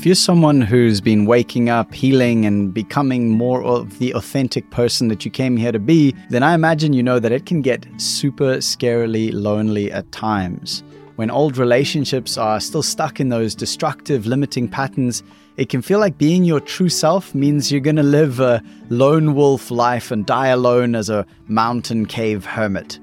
[0.00, 5.08] If you're someone who's been waking up, healing, and becoming more of the authentic person
[5.08, 7.86] that you came here to be, then I imagine you know that it can get
[7.98, 10.82] super scarily lonely at times.
[11.16, 15.22] When old relationships are still stuck in those destructive, limiting patterns,
[15.58, 19.34] it can feel like being your true self means you're going to live a lone
[19.34, 22.98] wolf life and die alone as a mountain cave hermit.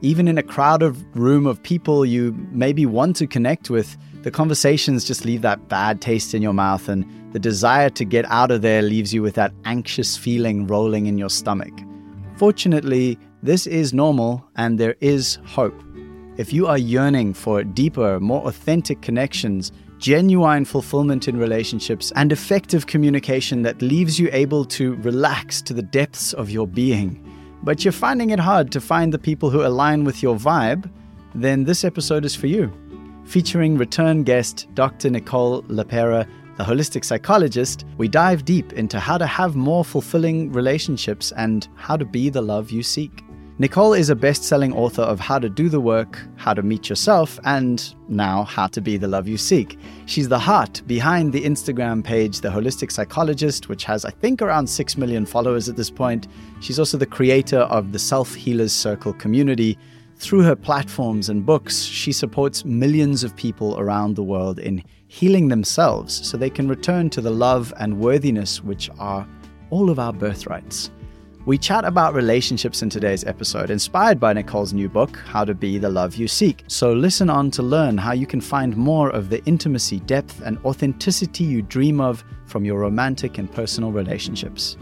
[0.00, 5.04] Even in a crowded room of people you maybe want to connect with, the conversations
[5.04, 8.62] just leave that bad taste in your mouth, and the desire to get out of
[8.62, 11.72] there leaves you with that anxious feeling rolling in your stomach.
[12.36, 15.80] Fortunately, this is normal and there is hope.
[16.36, 22.86] If you are yearning for deeper, more authentic connections, genuine fulfillment in relationships, and effective
[22.86, 27.24] communication that leaves you able to relax to the depths of your being,
[27.62, 30.90] but you're finding it hard to find the people who align with your vibe,
[31.34, 32.72] then this episode is for you
[33.28, 35.10] featuring return guest Dr.
[35.10, 36.26] Nicole LePera,
[36.56, 41.94] the holistic psychologist, we dive deep into how to have more fulfilling relationships and how
[41.94, 43.22] to be the love you seek.
[43.58, 46.88] Nicole is a best selling author of How to Do the Work, How to Meet
[46.88, 49.78] Yourself, and now How to Be the Love You Seek.
[50.06, 54.68] She's the heart behind the Instagram page, The Holistic Psychologist, which has, I think, around
[54.68, 56.28] 6 million followers at this point.
[56.60, 59.76] She's also the creator of the Self Healers Circle community,
[60.18, 65.48] through her platforms and books, she supports millions of people around the world in healing
[65.48, 69.26] themselves so they can return to the love and worthiness which are
[69.70, 70.90] all of our birthrights.
[71.46, 75.78] We chat about relationships in today's episode, inspired by Nicole's new book, How to Be
[75.78, 76.62] the Love You Seek.
[76.66, 80.58] So listen on to learn how you can find more of the intimacy, depth, and
[80.66, 84.76] authenticity you dream of from your romantic and personal relationships.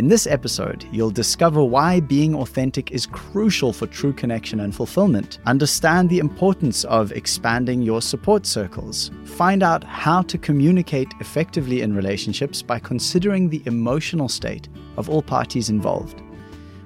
[0.00, 5.40] In this episode, you'll discover why being authentic is crucial for true connection and fulfillment.
[5.44, 9.10] Understand the importance of expanding your support circles.
[9.26, 15.20] Find out how to communicate effectively in relationships by considering the emotional state of all
[15.20, 16.22] parties involved.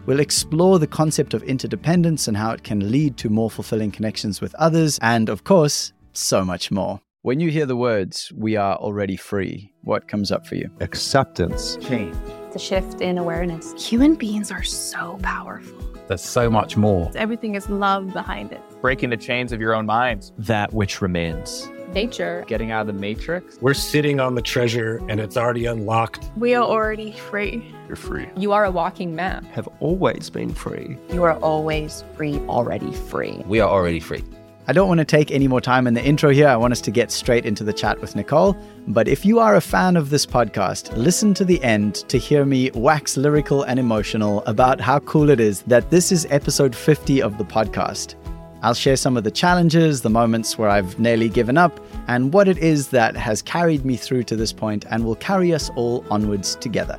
[0.06, 4.40] We'll explore the concept of interdependence and how it can lead to more fulfilling connections
[4.40, 7.00] with others, and of course, so much more.
[7.22, 10.68] When you hear the words, we are already free, what comes up for you?
[10.80, 11.76] Acceptance.
[11.76, 12.16] Change
[12.54, 13.74] the shift in awareness.
[13.76, 15.78] Human beings are so powerful.
[16.08, 17.10] There's so much more.
[17.14, 18.62] Everything is love behind it.
[18.80, 20.32] Breaking the chains of your own minds.
[20.38, 21.68] That which remains.
[21.92, 22.44] Nature.
[22.46, 23.58] Getting out of the matrix.
[23.60, 26.30] We're sitting on the treasure and it's already unlocked.
[26.36, 27.74] We are already free.
[27.88, 28.28] You're free.
[28.36, 29.44] You are a walking map.
[29.46, 30.96] Have always been free.
[31.12, 33.42] You are always free, already free.
[33.46, 34.22] We are already free.
[34.66, 36.48] I don't want to take any more time in the intro here.
[36.48, 38.56] I want us to get straight into the chat with Nicole.
[38.88, 42.46] But if you are a fan of this podcast, listen to the end to hear
[42.46, 47.20] me wax lyrical and emotional about how cool it is that this is episode 50
[47.20, 48.14] of the podcast.
[48.62, 52.48] I'll share some of the challenges, the moments where I've nearly given up, and what
[52.48, 56.06] it is that has carried me through to this point and will carry us all
[56.10, 56.98] onwards together.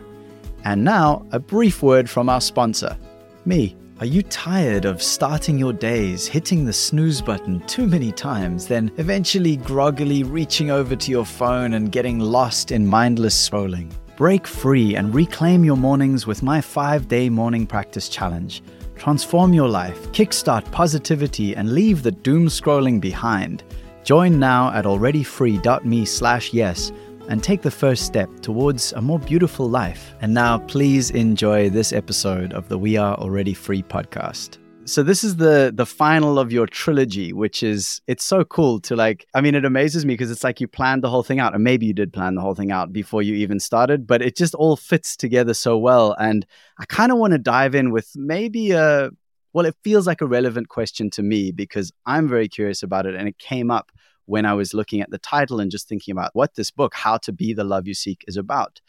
[0.65, 2.95] And now, a brief word from our sponsor,
[3.43, 3.75] me.
[4.01, 8.91] Are you tired of starting your days, hitting the snooze button too many times, then
[8.97, 13.89] eventually groggily reaching over to your phone and getting lost in mindless scrolling?
[14.17, 18.63] Break free and reclaim your mornings with my five day morning practice challenge.
[18.97, 23.63] Transform your life, kickstart positivity, and leave the doom scrolling behind.
[24.03, 26.91] Join now at alreadyfree.me slash yes
[27.27, 30.13] and take the first step towards a more beautiful life.
[30.21, 34.57] And now, please enjoy this episode of the We Are Already Free podcast.
[34.87, 38.95] So this is the the final of your trilogy, which is it's so cool to
[38.95, 39.25] like.
[39.33, 41.63] I mean, it amazes me because it's like you planned the whole thing out, and
[41.63, 44.53] maybe you did plan the whole thing out before you even started, but it just
[44.53, 46.15] all fits together so well.
[46.19, 46.45] And
[46.77, 49.09] I kind of want to dive in with maybe a
[49.53, 53.15] well, it feels like a relevant question to me because I'm very curious about it,
[53.15, 53.91] and it came up
[54.25, 57.17] when I was looking at the title and just thinking about what this book, How
[57.17, 58.81] to Be the Love You Seek, is about.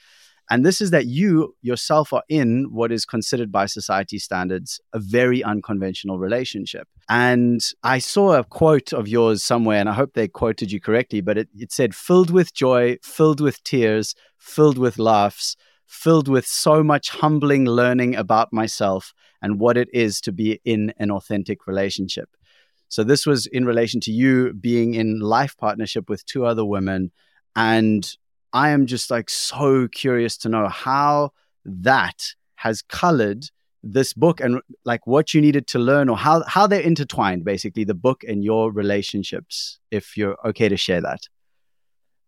[0.49, 5.01] And this is that you yourself are in what is considered by society standards a
[5.01, 6.87] very unconventional relationship.
[7.09, 11.21] And I saw a quote of yours somewhere, and I hope they quoted you correctly,
[11.21, 15.57] but it, it said, filled with joy, filled with tears, filled with laughs,
[15.87, 19.13] filled with so much humbling learning about myself
[19.43, 22.29] and what it is to be in an authentic relationship.
[22.89, 27.11] So this was in relation to you being in life partnership with two other women.
[27.55, 28.09] And
[28.53, 31.31] I am just like so curious to know how
[31.65, 33.47] that has colored
[33.83, 37.85] this book and like what you needed to learn or how how they're intertwined basically
[37.85, 41.21] the book and your relationships if you're okay to share that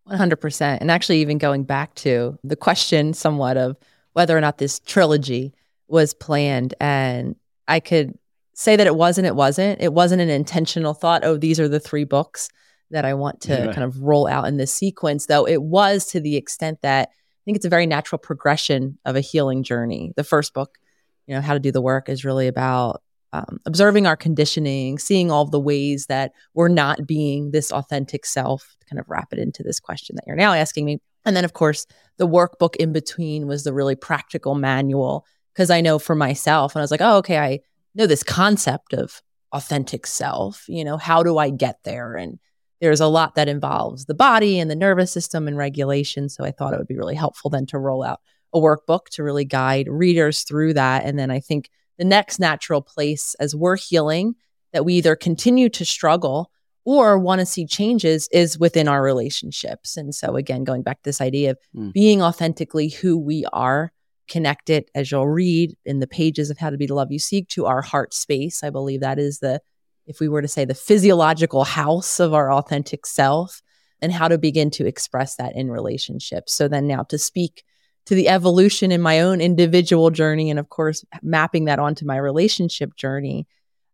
[0.07, 3.77] 100% and actually even going back to the question somewhat of
[4.13, 5.53] whether or not this trilogy
[5.87, 7.35] was planned and
[7.67, 8.17] i could
[8.59, 9.81] say that it wasn't, it wasn't.
[9.81, 12.49] It wasn't an intentional thought, oh, these are the three books
[12.91, 13.71] that I want to Yeah.
[13.71, 17.41] kind of roll out in this sequence, though it was to the extent that I
[17.45, 20.11] think it's a very natural progression of a healing journey.
[20.17, 20.77] The first book,
[21.25, 23.01] you know, How to Do the Work, is really about
[23.31, 28.75] um, observing our conditioning, seeing all the ways that we're not being this authentic self,
[28.81, 30.99] to kind of wrap it into this question that you're now asking me.
[31.25, 31.85] And then, of course,
[32.17, 36.81] the workbook in between was the really practical manual because I know for myself, and
[36.81, 37.59] I was like, oh, okay, I
[37.95, 39.21] know this concept of
[39.51, 40.65] authentic self.
[40.67, 42.15] You know, how do I get there?
[42.15, 42.39] And
[42.81, 46.29] there's a lot that involves the body and the nervous system and regulation.
[46.29, 48.19] So I thought it would be really helpful then to roll out
[48.53, 51.03] a workbook to really guide readers through that.
[51.05, 54.35] And then I think the next natural place as we're healing
[54.71, 56.51] that we either continue to struggle
[56.85, 59.97] or want to see changes is within our relationships.
[59.97, 61.91] And so, again, going back to this idea of Mm.
[61.93, 63.91] being authentically who we are,
[64.29, 67.47] connected, as you'll read in the pages of How to Be the Love You Seek,
[67.49, 68.63] to our heart space.
[68.63, 69.61] I believe that is the,
[70.07, 73.61] if we were to say, the physiological house of our authentic self,
[74.01, 76.53] and how to begin to express that in relationships.
[76.53, 77.63] So, then now to speak
[78.05, 82.15] to the evolution in my own individual journey, and of course, mapping that onto my
[82.15, 83.45] relationship journey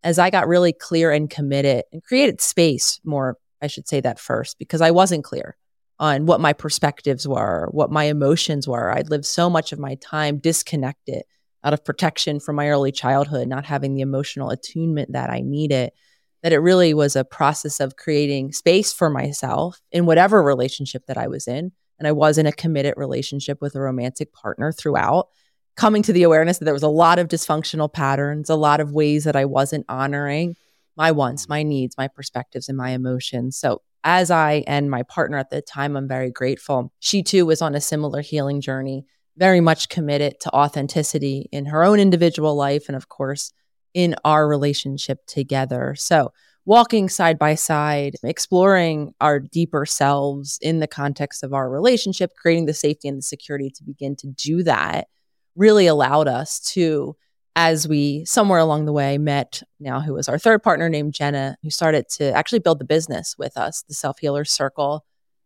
[0.05, 4.19] as I got really clear and committed and created space more, I should say that
[4.19, 5.57] first, because I wasn't clear
[5.99, 8.91] on what my perspectives were, what my emotions were.
[8.91, 11.23] I'd lived so much of my time disconnected
[11.63, 15.91] out of protection from my early childhood, not having the emotional attunement that I needed,
[16.43, 21.17] that it really was a process of creating space for myself in whatever relationship that
[21.17, 21.71] I was in.
[21.97, 25.29] And I was in a committed relationship with a romantic partner throughout
[25.75, 28.91] coming to the awareness that there was a lot of dysfunctional patterns, a lot of
[28.91, 30.55] ways that I wasn't honoring
[30.95, 33.57] my wants, my needs, my perspectives, and my emotions.
[33.57, 36.93] So, as I and my partner at the time, I'm very grateful.
[36.99, 39.05] She too was on a similar healing journey,
[39.35, 43.51] very much committed to authenticity in her own individual life and, of course,
[43.95, 45.95] in our relationship together.
[45.97, 46.31] So,
[46.65, 52.65] walking side by side, exploring our deeper selves in the context of our relationship, creating
[52.65, 55.07] the safety and the security to begin to do that
[55.55, 57.15] really allowed us to
[57.55, 61.57] as we somewhere along the way met now who was our third partner named Jenna
[61.63, 65.05] who started to actually build the business with us the self healer circle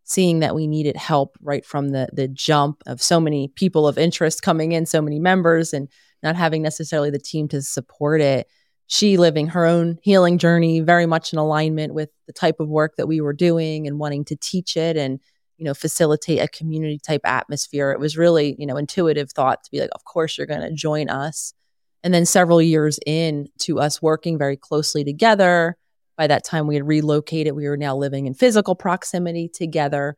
[0.10, 3.98] seeing that we needed help right from the the jump of so many people of
[3.98, 5.88] interest coming in so many members and
[6.24, 8.48] not having necessarily the team to support it.
[8.88, 12.96] She living her own healing journey very much in alignment with the type of work
[12.98, 15.20] that we were doing and wanting to teach it and
[15.58, 17.92] you know facilitate a community type atmosphere.
[17.92, 20.74] It was really you know intuitive thought to be like of course you're going to
[20.74, 21.54] join us
[22.04, 25.78] and then several years in to us working very closely together.
[26.18, 27.54] By that time we had relocated.
[27.54, 30.16] We were now living in physical proximity together.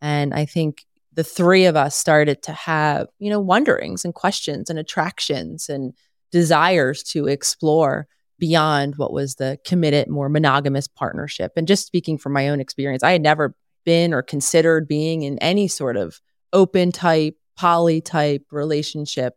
[0.00, 4.68] And i think the three of us started to have you know wonderings and questions
[4.68, 5.92] and attractions and
[6.32, 8.08] desires to explore
[8.40, 11.52] beyond what was the committed more monogamous partnership.
[11.56, 13.54] And just speaking from my own experience i had never
[13.84, 16.20] been or considered being in any sort of
[16.52, 19.36] open type, poly type relationship.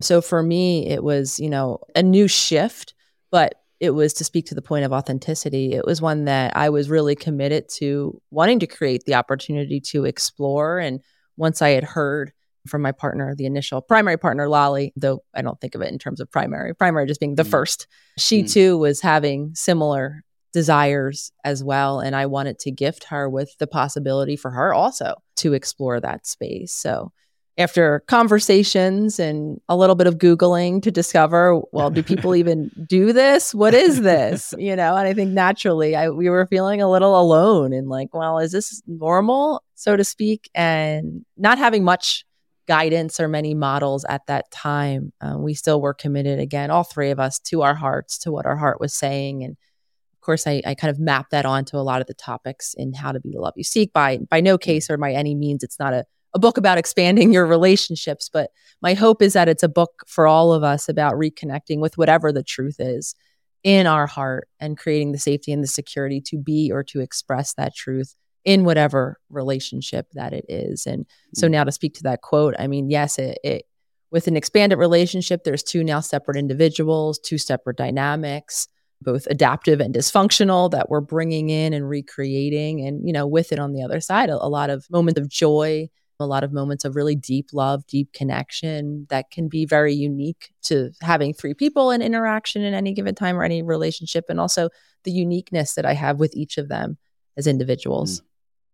[0.00, 2.94] So for me, it was, you know, a new shift,
[3.30, 5.72] but it was to speak to the point of authenticity.
[5.72, 10.04] It was one that I was really committed to wanting to create the opportunity to
[10.04, 10.78] explore.
[10.78, 11.00] And
[11.36, 12.32] once I had heard
[12.66, 15.98] from my partner, the initial primary partner, Lolly, though I don't think of it in
[15.98, 17.50] terms of primary, primary just being the Mm.
[17.50, 17.86] first,
[18.18, 18.52] she Mm.
[18.52, 20.22] too was having similar
[20.52, 22.00] desires as well.
[22.00, 26.26] And I wanted to gift her with the possibility for her also to explore that
[26.26, 26.72] space.
[26.72, 27.12] So
[27.58, 33.12] after conversations and a little bit of Googling to discover, well, do people even do
[33.12, 33.52] this?
[33.54, 34.54] What is this?
[34.68, 38.12] You know, and I think naturally I, we were feeling a little alone and like,
[38.12, 40.50] well, is this normal, so to speak?
[40.54, 42.26] And not having much
[42.66, 47.10] guidance or many models at that time, uh, we still were committed again, all three
[47.10, 49.42] of us, to our hearts, to what our heart was saying.
[49.42, 52.74] And of course, I, I kind of mapped that onto a lot of the topics
[52.76, 53.92] in How to Be the Love You Seek.
[53.92, 56.04] By by no case or by any means, it's not a,
[56.38, 60.28] a book about expanding your relationships, but my hope is that it's a book for
[60.28, 63.16] all of us about reconnecting with whatever the truth is
[63.64, 67.54] in our heart and creating the safety and the security to be or to express
[67.54, 68.14] that truth
[68.44, 70.86] in whatever relationship that it is.
[70.86, 71.50] And so mm.
[71.50, 73.64] now to speak to that quote, I mean, yes, it, it
[74.12, 78.68] with an expanded relationship, there's two now separate individuals, two separate dynamics,
[79.02, 82.86] both adaptive and dysfunctional that we're bringing in and recreating.
[82.86, 85.28] And, you know, with it on the other side, a, a lot of moments of
[85.28, 85.88] joy,
[86.20, 90.52] a lot of moments of really deep love, deep connection that can be very unique
[90.62, 94.26] to having three people in interaction in any given time or any relationship.
[94.28, 94.68] And also
[95.04, 96.98] the uniqueness that I have with each of them
[97.36, 98.22] as individuals.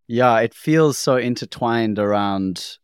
[0.07, 2.77] Yeah, it feels so intertwined around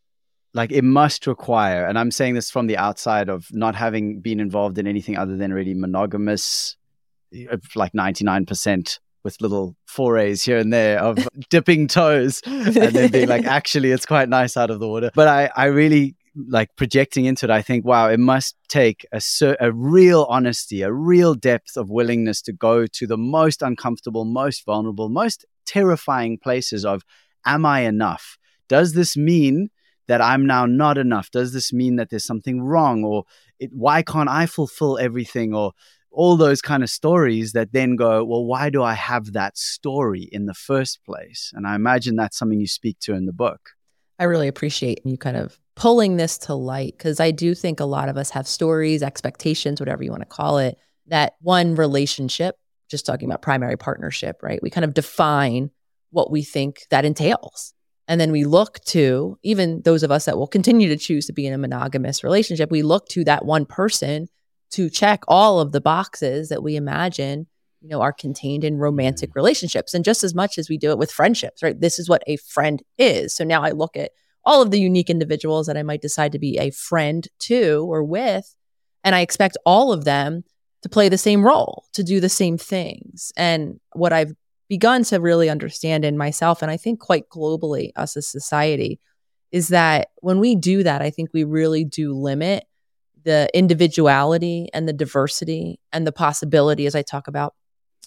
[0.54, 4.40] like it must require, and I'm saying this from the outside of not having been
[4.40, 6.76] involved in anything other than really monogamous,
[7.50, 13.28] uh, like 99% with little forays here and there of dipping toes and then being
[13.28, 15.12] like, actually, it's quite nice out of the water.
[15.14, 17.52] But I, I really like projecting into it.
[17.52, 19.22] I think, wow, it must take a,
[19.60, 24.66] a real honesty, a real depth of willingness to go to the most uncomfortable, most
[24.66, 27.04] vulnerable, most terrifying places of,
[27.46, 28.38] am I enough?
[28.68, 29.70] Does this mean
[30.08, 31.32] that I'm now not enough?
[31.32, 33.04] Does this mean that there's something wrong?
[33.04, 33.24] Or
[33.60, 35.54] it, why can't I fulfill everything?
[35.54, 35.74] Or
[36.12, 40.28] all those kind of stories that then go, well, why do I have that story
[40.32, 41.52] in the first place?
[41.56, 43.72] And I imagine that's something you speak to in the book.
[44.20, 47.86] I really appreciate you kind of pulling this to light because I do think a
[47.86, 50.78] lot of us have stories, expectations, whatever you want to call it,
[51.08, 52.56] that one relationship,
[52.90, 54.62] just talking about primary partnership, right?
[54.62, 55.72] We kind of define
[56.12, 57.74] what we think that entails.
[58.08, 61.34] And then we look to even those of us that will continue to choose to
[61.34, 64.28] be in a monogamous relationship, we look to that one person
[64.72, 67.48] to check all of the boxes that we imagine
[67.82, 69.36] you know are contained in romantic mm.
[69.36, 69.94] relationships.
[69.94, 71.80] And just as much as we do it with friendships right?
[71.80, 73.34] This is what a friend is.
[73.34, 74.12] So now i look at
[74.44, 78.04] all of the unique individuals that i might decide to be a friend to or
[78.04, 78.56] with
[79.04, 80.44] and i expect all of them
[80.82, 83.32] to play the same role to do the same things.
[83.38, 84.34] And what i've
[84.68, 89.02] begun to really understand in myself and i think quite globally us as society
[89.52, 92.64] is that when we do that i think we really do limit
[93.24, 97.54] the individuality and the diversity and the possibility, as I talk about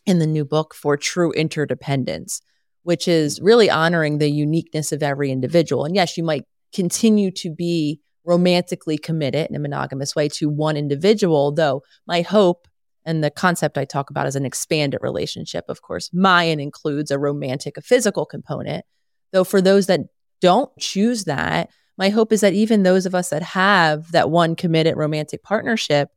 [0.07, 2.41] in the new book, for true interdependence,
[2.83, 5.85] which is really honoring the uniqueness of every individual.
[5.85, 10.77] And yes, you might continue to be romantically committed in a monogamous way to one
[10.77, 12.67] individual, though my hope
[13.05, 15.67] and the concept I talk about is an expanded relationship.
[15.69, 18.85] Of course, Mayan includes a romantic, a physical component.
[19.33, 20.01] Though for those that
[20.41, 24.57] don't choose that, my hope is that even those of us that have that one
[24.57, 26.11] committed romantic partnership,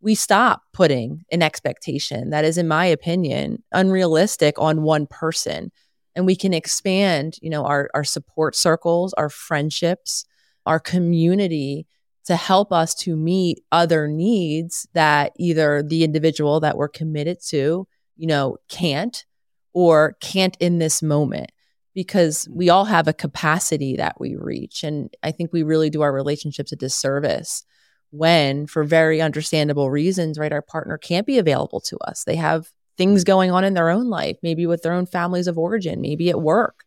[0.00, 5.70] we stop putting an expectation that is, in my opinion, unrealistic on one person.
[6.16, 10.24] And we can expand, you know, our, our support circles, our friendships,
[10.66, 11.86] our community
[12.24, 17.86] to help us to meet other needs that either the individual that we're committed to,
[18.16, 19.24] you know, can't
[19.72, 21.50] or can't in this moment
[22.00, 24.82] because we all have a capacity that we reach.
[24.84, 27.62] And I think we really do our relationships a disservice
[28.08, 32.24] when, for very understandable reasons, right, our partner can't be available to us.
[32.24, 35.58] They have things going on in their own life, maybe with their own families of
[35.58, 36.84] origin, maybe at work,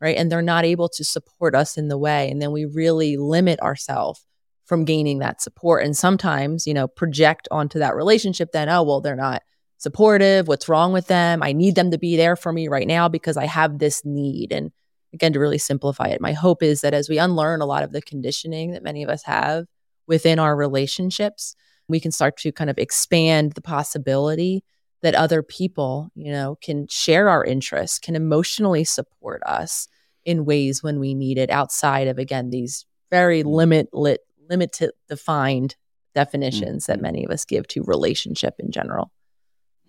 [0.00, 0.16] right?
[0.16, 2.30] And they're not able to support us in the way.
[2.30, 4.24] And then we really limit ourselves
[4.66, 5.84] from gaining that support.
[5.84, 9.42] And sometimes, you know, project onto that relationship then, oh, well, they're not
[9.82, 11.42] supportive, what's wrong with them.
[11.42, 14.52] I need them to be there for me right now because I have this need.
[14.52, 14.70] And
[15.12, 17.90] again, to really simplify it, my hope is that as we unlearn a lot of
[17.90, 19.66] the conditioning that many of us have
[20.06, 21.56] within our relationships,
[21.88, 24.62] we can start to kind of expand the possibility
[25.02, 29.88] that other people, you know, can share our interests, can emotionally support us
[30.24, 35.74] in ways when we need it outside of again these very limit lit limited defined
[36.14, 36.92] definitions mm-hmm.
[36.92, 39.10] that many of us give to relationship in general.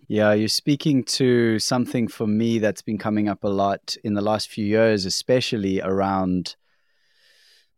[0.06, 4.20] Yeah, you're speaking to something for me that's been coming up a lot in the
[4.20, 6.56] last few years, especially around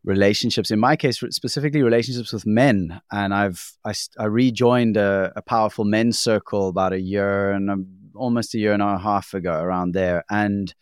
[0.02, 0.72] relationships.
[0.72, 3.00] In my case, specifically relationships with men.
[3.12, 7.76] And I've I, I rejoined a, a, powerful men's circle about a year and a,
[8.16, 10.24] almost a year and a half ago, around there.
[10.28, 10.74] And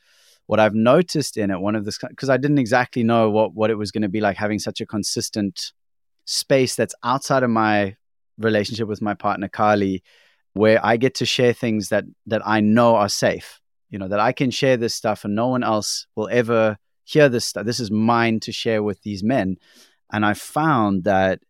[0.46, 3.70] what I've noticed in it, one of this, because I didn't exactly know what what
[3.70, 5.72] it was going to be like having such a consistent
[6.24, 7.96] space that's outside of my
[8.38, 10.02] relationship with my partner Carly
[10.54, 13.60] where I get to share things that that I know are safe.
[13.90, 17.28] You know, that I can share this stuff and no one else will ever hear
[17.28, 17.64] this stuff.
[17.64, 19.56] This is mine to share with these men.
[20.12, 21.40] And I found that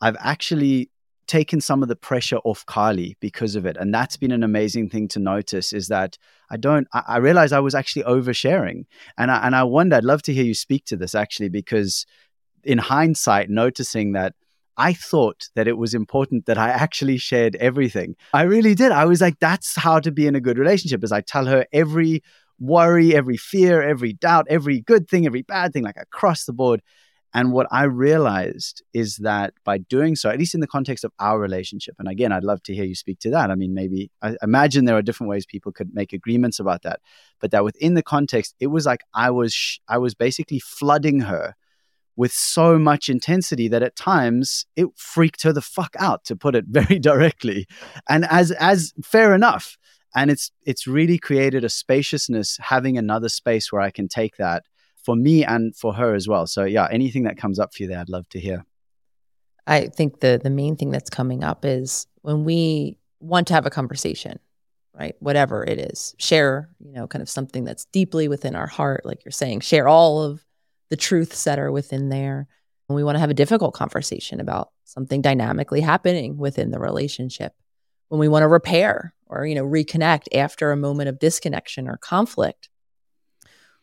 [0.00, 0.90] I've actually
[1.26, 3.76] taken some of the pressure off Carly because of it.
[3.76, 6.16] And that's been an amazing thing to notice is that
[6.50, 8.86] I don't, I, I realized I was actually oversharing.
[9.18, 12.06] And I, and I wonder, I'd love to hear you speak to this actually, because
[12.64, 14.34] in hindsight, noticing that
[14.76, 18.16] I thought that it was important that I actually shared everything.
[18.32, 18.92] I really did.
[18.92, 21.66] I was like, that's how to be in a good relationship, is I tell her
[21.72, 22.22] every
[22.58, 26.82] worry, every fear, every doubt, every good thing, every bad thing, like across the board.
[27.32, 31.12] And what I realized is that by doing so, at least in the context of
[31.20, 33.50] our relationship, and again, I'd love to hear you speak to that.
[33.50, 37.00] I mean, maybe I imagine there are different ways people could make agreements about that,
[37.40, 41.20] but that within the context, it was like I was sh- I was basically flooding
[41.20, 41.54] her
[42.20, 46.54] with so much intensity that at times it freaked her the fuck out to put
[46.54, 47.66] it very directly.
[48.10, 49.78] And as as fair enough.
[50.14, 54.64] And it's it's really created a spaciousness having another space where i can take that
[55.02, 56.46] for me and for her as well.
[56.46, 58.66] So yeah anything that comes up for you there i'd love to hear.
[59.66, 63.64] I think the the main thing that's coming up is when we want to have
[63.64, 64.38] a conversation
[64.92, 65.14] right?
[65.20, 69.24] Whatever it is, share, you know, kind of something that's deeply within our heart, like
[69.24, 70.44] you're saying, share all of
[70.90, 72.46] the truths that are within there.
[72.88, 77.52] And we want to have a difficult conversation about something dynamically happening within the relationship.
[78.08, 81.96] When we want to repair or, you know, reconnect after a moment of disconnection or
[81.96, 82.68] conflict,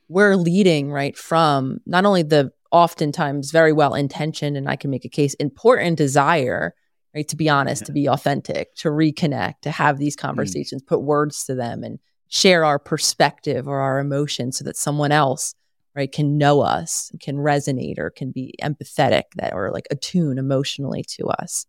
[0.09, 5.05] we're leading right from not only the oftentimes very well intentioned and I can make
[5.05, 6.75] a case important desire
[7.17, 7.27] right?
[7.29, 10.19] To be honest, to be authentic, to reconnect, to have these mm.
[10.19, 10.87] conversations, mm.
[10.87, 11.97] put words to them and
[12.27, 15.55] share our perspective or our emotions so that someone else,
[15.97, 21.03] right, can know us, can resonate or can be empathetic that or like attune emotionally
[21.03, 21.65] to us.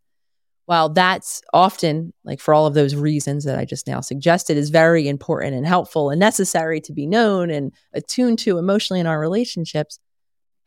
[0.66, 4.68] While that's often, like for all of those reasons that I just now suggested, is
[4.68, 9.18] very important and helpful and necessary to be known and attuned to emotionally in our
[9.18, 9.98] relationships,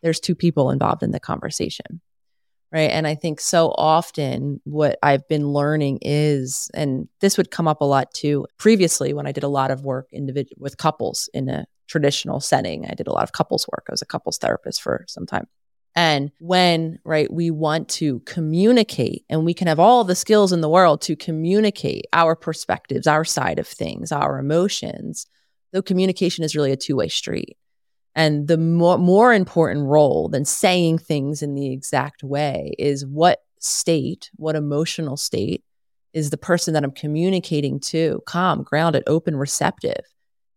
[0.02, 2.02] there's two people involved in the conversation
[2.72, 7.68] right and i think so often what i've been learning is and this would come
[7.68, 11.30] up a lot too previously when i did a lot of work individual with couples
[11.34, 14.38] in a traditional setting i did a lot of couples work i was a couples
[14.38, 15.48] therapist for some time.
[15.94, 20.62] And when right we want to communicate and we can have all the skills in
[20.62, 25.28] the world to communicate our perspectives our side of things our emotions
[25.74, 27.58] though communication is really a two-way street
[28.16, 33.40] and the more, more important role than saying things in the exact way is what
[33.60, 35.64] state, what emotional state
[36.14, 40.04] is the person that I'm communicating to calm, grounded, open, receptive?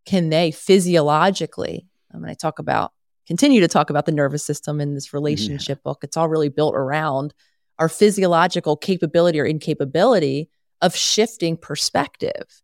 [0.05, 2.93] Can they physiologically, I'm going to talk about,
[3.27, 5.19] continue to talk about the nervous system in this mm-hmm.
[5.19, 5.83] relationship yeah.
[5.85, 6.01] book.
[6.03, 7.35] It's all really built around
[7.79, 10.51] our physiological capability or incapability
[10.83, 12.63] of shifting perspective.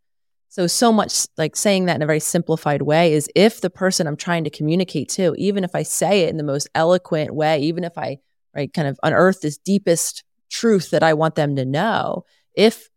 [0.50, 4.08] So, so much like saying that in a very simplified way is if the person
[4.08, 7.60] I'm trying to communicate to, even if I say it in the most eloquent way,
[7.60, 8.18] even if I,
[8.54, 12.24] right, kind of unearth this deepest truth that I want them to know,
[12.56, 12.88] if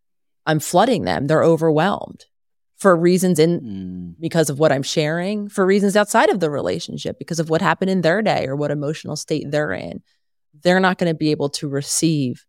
[0.47, 2.25] I'm flooding them, they're overwhelmed
[2.77, 4.15] for reasons in mm.
[4.19, 7.91] because of what I'm sharing, for reasons outside of the relationship, because of what happened
[7.91, 10.01] in their day or what emotional state they're in.
[10.63, 12.45] They're not going to be able to receive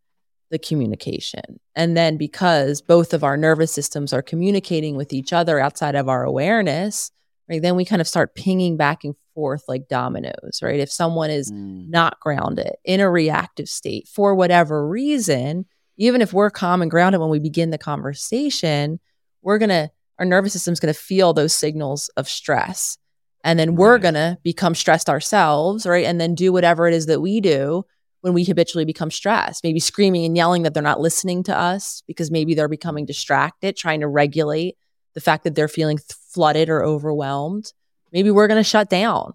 [0.55, 1.59] the communication.
[1.75, 6.09] And then because both of our nervous systems are communicating with each other outside of
[6.09, 7.11] our awareness,
[7.51, 10.79] right, then we kind of start pinging back and forth like dominoes, right?
[10.79, 11.89] If someone is mm.
[11.91, 17.21] not grounded in a reactive state for whatever reason, even if we're calm and grounded
[17.21, 19.01] when we begin the conversation,
[19.43, 19.91] we're going to,
[20.21, 22.97] our nervous system's going to feel those signals of stress.
[23.43, 26.07] And then we're going to become stressed ourselves, right?
[26.07, 27.85] And then do whatever it is that we do
[28.25, 32.03] when we habitually become stressed, maybe screaming and yelling that they're not listening to us
[32.07, 34.79] because maybe they're becoming distracted, trying to regulate
[35.13, 35.99] the fact that they're feeling
[36.33, 37.75] flooded or overwhelmed.
[38.15, 39.35] Maybe we're going to shut down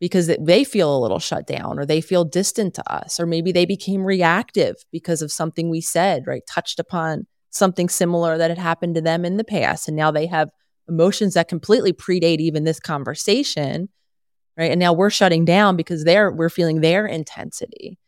[0.00, 3.52] because they feel a little shut down or they feel distant to us, or maybe
[3.52, 6.42] they became reactive because of something we said, right?
[6.48, 9.88] Touched upon something similar that had happened to them in the past.
[9.88, 10.48] And now they have
[10.88, 13.90] emotions that completely predate even this conversation,
[14.56, 14.70] right?
[14.70, 17.98] And now we're shutting down because they're, we're feeling their intensity.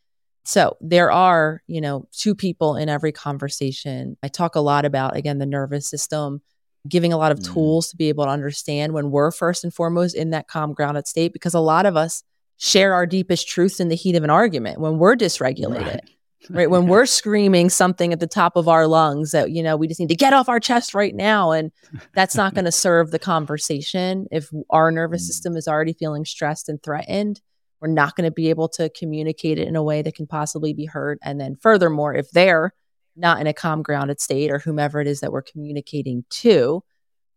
[0.45, 4.17] So there are, you know, two people in every conversation.
[4.23, 6.43] I talk a lot about, again, the nervous system,
[6.87, 7.53] giving a lot of mm.
[7.53, 11.07] tools to be able to understand when we're first and foremost in that calm, grounded
[11.07, 12.23] state, because a lot of us
[12.59, 15.87] share our deepest truths in the heat of an argument when we're dysregulated.
[15.87, 16.11] Right.
[16.51, 19.89] right when we're screaming something at the top of our lungs that you know we
[19.89, 21.73] just need to get off our chest right now and
[22.13, 25.27] that's not going to serve the conversation if our nervous mm.
[25.27, 27.41] system is already feeling stressed and threatened
[27.85, 30.73] we're not going to be able to communicate it in a way that can possibly
[30.73, 31.19] be heard.
[31.23, 32.73] And then, furthermore, if they're
[33.15, 36.83] not in a calm, grounded state, or whomever it is that we're communicating to,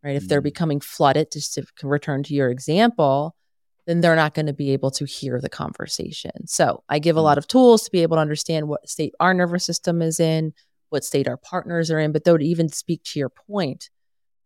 [0.05, 0.45] right, if they're mm-hmm.
[0.45, 3.35] becoming flooded, just to return to your example,
[3.87, 6.47] then they're not going to be able to hear the conversation.
[6.47, 7.39] So, I give a lot mm-hmm.
[7.39, 10.53] of tools to be able to understand what state our nervous system is in,
[10.87, 13.89] what state our partners are in, but though to even speak to your point,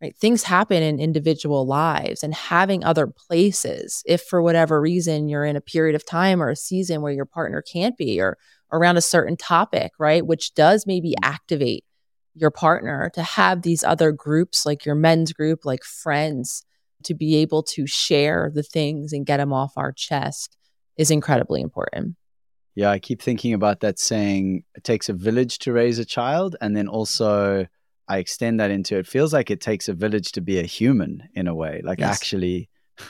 [0.01, 0.15] right?
[0.17, 5.55] Things happen in individual lives and having other places if for whatever reason you're in
[5.55, 8.37] a period of time or a season where your partner can't be or
[8.71, 10.25] around a certain topic right?
[10.25, 11.31] Which does maybe mm-hmm.
[11.31, 11.85] activate
[12.33, 16.63] your partner to have these other groups like your men's group like friends
[17.03, 20.55] to be able to share the things and get them off our chest
[20.97, 22.15] is incredibly important.
[22.73, 26.55] Yeah i keep thinking about that saying it takes a village to raise a child
[26.61, 27.67] and then also
[28.11, 31.29] I extend that into it feels like it takes a village to be a human
[31.33, 32.13] in a way, like yes.
[32.13, 32.69] actually.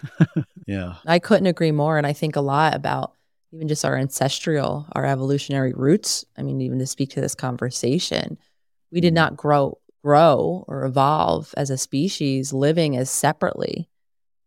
[0.68, 0.98] yeah.
[1.08, 1.98] I couldn't agree more.
[1.98, 3.14] And I think a lot about
[3.52, 6.24] even just our ancestral, our evolutionary roots.
[6.38, 8.38] I mean, even to speak to this conversation,
[8.92, 9.16] we did mm-hmm.
[9.16, 13.90] not grow grow or evolve as a species living as separately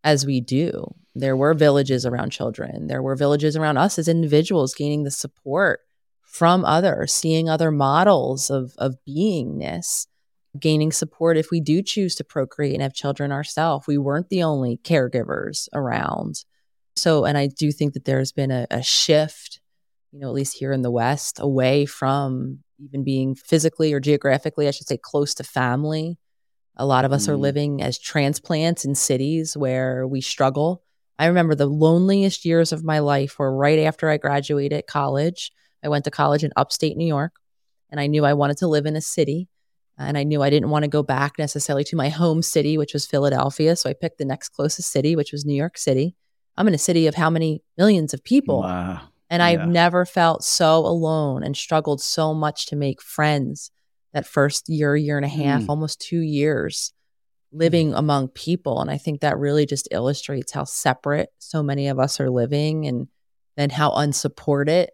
[0.04, 0.94] as we do.
[1.16, 2.86] There were villages around children.
[2.86, 5.80] There were villages around us as individuals gaining the support
[6.22, 10.06] from others, seeing other models of of beingness
[10.58, 13.86] gaining support if we do choose to procreate and have children ourselves.
[13.86, 16.44] We weren't the only caregivers around.
[16.96, 19.60] So, and I do think that there's been a, a shift,
[20.12, 24.68] you know, at least here in the West, away from even being physically or geographically,
[24.68, 26.18] I should say, close to family.
[26.76, 27.30] A lot of us mm.
[27.30, 30.82] are living as transplants in cities where we struggle.
[31.18, 35.52] I remember the loneliest years of my life were right after I graduated college.
[35.82, 37.34] I went to college in upstate New York
[37.90, 39.48] and I knew I wanted to live in a city.
[39.96, 42.92] And I knew I didn't want to go back necessarily to my home city, which
[42.92, 43.76] was Philadelphia.
[43.76, 46.16] So I picked the next closest city, which was New York City.
[46.56, 48.62] I'm in a city of how many millions of people?
[48.62, 49.00] Wow.
[49.30, 49.46] And yeah.
[49.46, 53.70] I've never felt so alone and struggled so much to make friends
[54.12, 55.68] that first year, year and a half, mm.
[55.68, 56.92] almost two years
[57.52, 57.98] living mm.
[57.98, 58.80] among people.
[58.80, 62.86] And I think that really just illustrates how separate so many of us are living
[62.86, 63.08] and
[63.56, 64.90] then how unsupported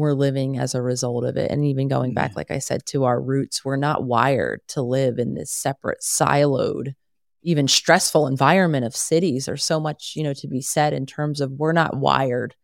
[0.00, 1.50] we're living as a result of it.
[1.50, 5.18] And even going back, like I said, to our roots, we're not wired to live
[5.18, 6.94] in this separate, siloed,
[7.42, 9.46] even stressful environment of cities.
[9.46, 12.54] There's so much, you know, to be said in terms of we're not wired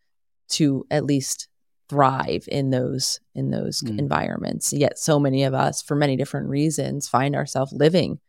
[0.49, 1.47] to at least
[1.89, 3.97] thrive in those in those mm.
[3.97, 4.73] environments.
[4.73, 8.19] Yet so many of us, for many different reasons, find ourselves living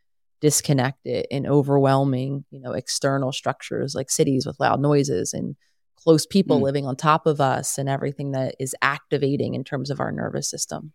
[0.40, 5.56] disconnected in overwhelming, you know, external structures like cities with loud noises and
[6.02, 6.62] close people mm.
[6.62, 10.48] living on top of us and everything that is activating in terms of our nervous
[10.48, 10.92] system.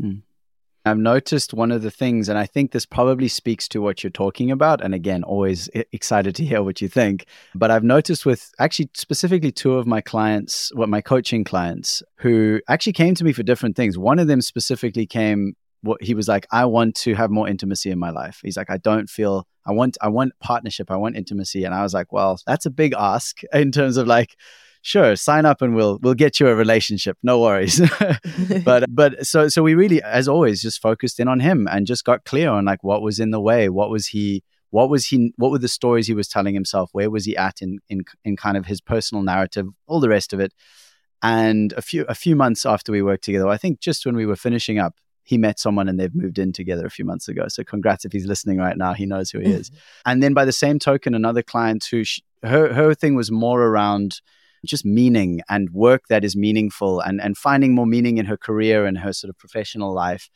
[0.00, 0.22] Mm.
[0.84, 4.10] I've noticed one of the things, and I think this probably speaks to what you're
[4.10, 4.82] talking about.
[4.82, 7.26] And again, always excited to hear what you think.
[7.54, 12.60] But I've noticed with actually specifically two of my clients, what my coaching clients, who
[12.68, 13.96] actually came to me for different things.
[13.96, 17.90] One of them specifically came what he was like i want to have more intimacy
[17.90, 18.40] in my life.
[18.42, 21.64] He's like i don't feel i want i want partnership i want intimacy.
[21.64, 24.36] And i was like well that's a big ask in terms of like
[24.84, 27.80] sure sign up and we'll we'll get you a relationship no worries.
[28.64, 32.04] But but so so we really as always just focused in on him and just
[32.04, 35.32] got clear on like what was in the way what was he what was he
[35.36, 38.36] what were the stories he was telling himself where was he at in in in
[38.36, 40.52] kind of his personal narrative all the rest of it.
[41.24, 44.26] And a few a few months after we worked together i think just when we
[44.26, 47.46] were finishing up he met someone and they've moved in together a few months ago.
[47.48, 48.92] So congrats if he's listening right now.
[48.92, 49.70] He knows who he is.
[50.06, 53.62] and then by the same token, another client who she, her her thing was more
[53.62, 54.20] around
[54.64, 58.84] just meaning and work that is meaningful and and finding more meaning in her career
[58.84, 60.30] and her sort of professional life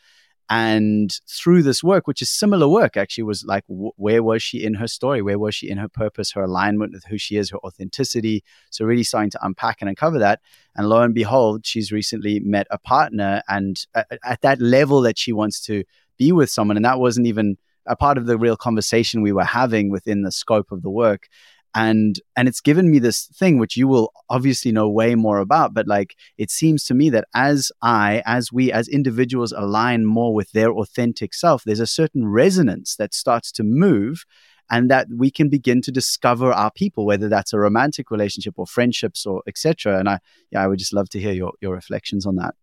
[0.49, 4.75] and through this work which is similar work actually was like where was she in
[4.75, 5.23] her story?
[5.23, 8.45] Where was she in her purpose her alignment with who she is her authenticity?
[8.71, 10.41] So really starting to unpack and uncover that.
[10.77, 13.85] And lo and behold she's recently met a partner and
[14.25, 15.85] at that level that she wants to
[16.17, 16.77] be with someone.
[16.77, 17.57] And that wasn't even
[17.87, 21.29] a part of the real conversation we were having within the scope of the work
[21.75, 25.75] and and it's given me this thing which you will obviously know way more about
[25.75, 30.35] but like it seems to me that as i as we as individuals align more
[30.35, 34.25] with their authentic self there's a certain resonance that starts to move
[34.71, 38.67] and that we can begin to discover our people whether that's a romantic relationship or
[38.67, 40.19] friendships or etc and i
[40.51, 42.55] yeah i would just love to hear your your reflections on that.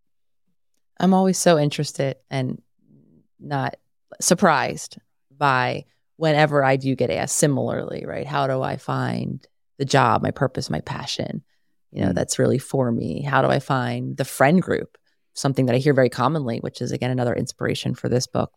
[1.00, 2.62] I'm always so interested and
[3.40, 3.76] not
[4.22, 4.98] surprised
[5.36, 5.86] by
[6.18, 8.28] whenever I do get asked similarly, right?
[8.28, 9.46] How do I find
[9.78, 11.44] the job, my purpose, my passion?
[11.92, 12.16] You know, mm.
[12.16, 13.22] that's really for me.
[13.22, 14.98] How do I find the friend group?
[15.34, 18.52] Something that I hear very commonly, which is again another inspiration for this book,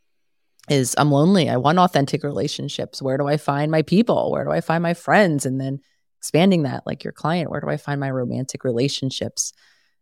[0.68, 1.48] is I'm lonely.
[1.48, 3.00] I want authentic relationships.
[3.00, 4.30] Where do I find my people?
[4.30, 5.46] Where do I find my friends?
[5.46, 5.80] And then
[6.18, 9.52] expanding that, like your client, where do I find my romantic relationships?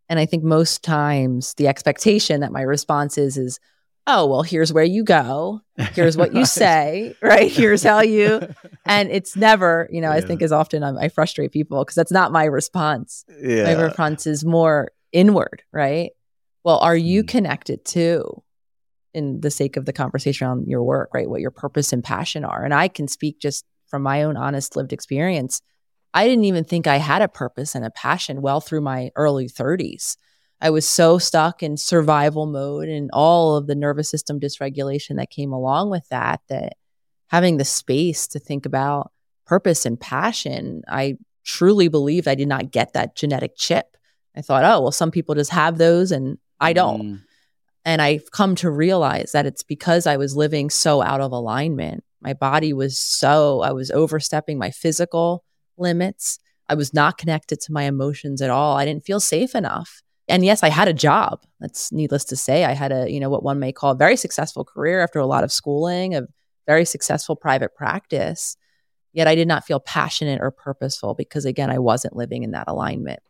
[0.09, 3.61] And I think most times the expectation that my response is is,
[4.07, 5.61] oh, well, here's where you go.
[5.77, 7.51] Here's what you say, right?
[7.51, 8.49] Here's how you,
[8.87, 10.17] and it's never, you know, yeah.
[10.17, 13.25] I think as often I'm, i frustrate people because that's not my response.
[13.41, 13.65] Yeah.
[13.65, 16.11] My response is more inward, right?
[16.65, 17.29] Well, are you mm.
[17.29, 18.43] connected to,
[19.15, 21.31] in the sake of the conversation on your work, right?
[21.31, 22.65] What your purpose and passion are.
[22.65, 25.63] And I can speak just from my own honest lived experience.
[26.13, 29.49] I didn't even think I had a purpose and a passion well through my early
[29.49, 30.17] 30s.
[30.61, 35.31] I was so stuck in survival mode and all of the nervous system dysregulation that
[35.31, 36.75] came along with that, that
[37.29, 39.13] having the space to think about
[39.47, 43.97] purpose and passion, I truly believed I did not get that genetic chip.
[44.37, 47.03] I thought, oh, well, some people just have those and I don't.
[47.03, 47.23] Mm.
[47.85, 52.03] And I've come to realize that it's because I was living so out of alignment.
[52.23, 55.45] My body was so, I was overstepping my physical
[55.77, 56.39] limits.
[56.71, 58.79] I was not connected to my emotions at all.
[58.79, 61.43] I didn't feel safe enough and yes, I had a job.
[61.61, 62.65] That's needless to say.
[62.65, 65.27] I had a, you know, what one may call a very successful career after a
[65.27, 66.27] lot of schooling, a
[66.67, 68.57] very successful private practice.
[69.13, 72.65] Yet I did not feel passionate or purposeful because, again, I wasn't living in that
[72.69, 73.21] alignment.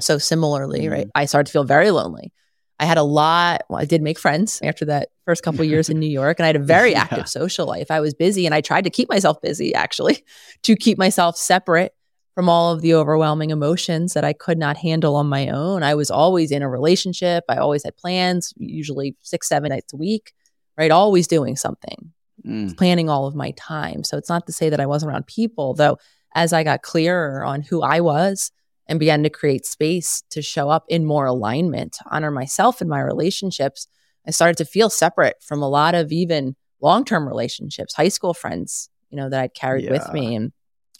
[0.00, 0.92] So, similarly, mm-hmm.
[0.92, 2.32] right, I started to feel very lonely.
[2.80, 3.62] I had a lot.
[3.68, 6.46] Well, I did make friends after that first couple years in New York, and I
[6.46, 7.02] had a very Yeah.
[7.02, 7.90] active social life.
[7.90, 10.24] I was busy, and I tried to keep myself busy actually
[10.62, 11.92] to keep myself separate
[12.38, 15.82] from all of the overwhelming emotions that I could not handle on my own.
[15.82, 17.42] I was always in a relationship.
[17.48, 20.32] I always had plans, usually six, seven nights a week,
[20.76, 20.92] right?
[20.92, 22.12] Always doing something
[22.46, 22.76] Mm.
[22.76, 24.04] planning all of my time.
[24.04, 25.98] So it's not to say that I wasn't around people, though,
[26.32, 28.52] as I got clearer on who I was
[28.86, 32.88] and began to create space to show up in more alignment, to honor myself and
[32.88, 33.88] my relationships,
[34.24, 38.32] I started to feel separate from a lot of even long term relationships, high school
[38.32, 40.52] friends, you know, that I'd carried with me and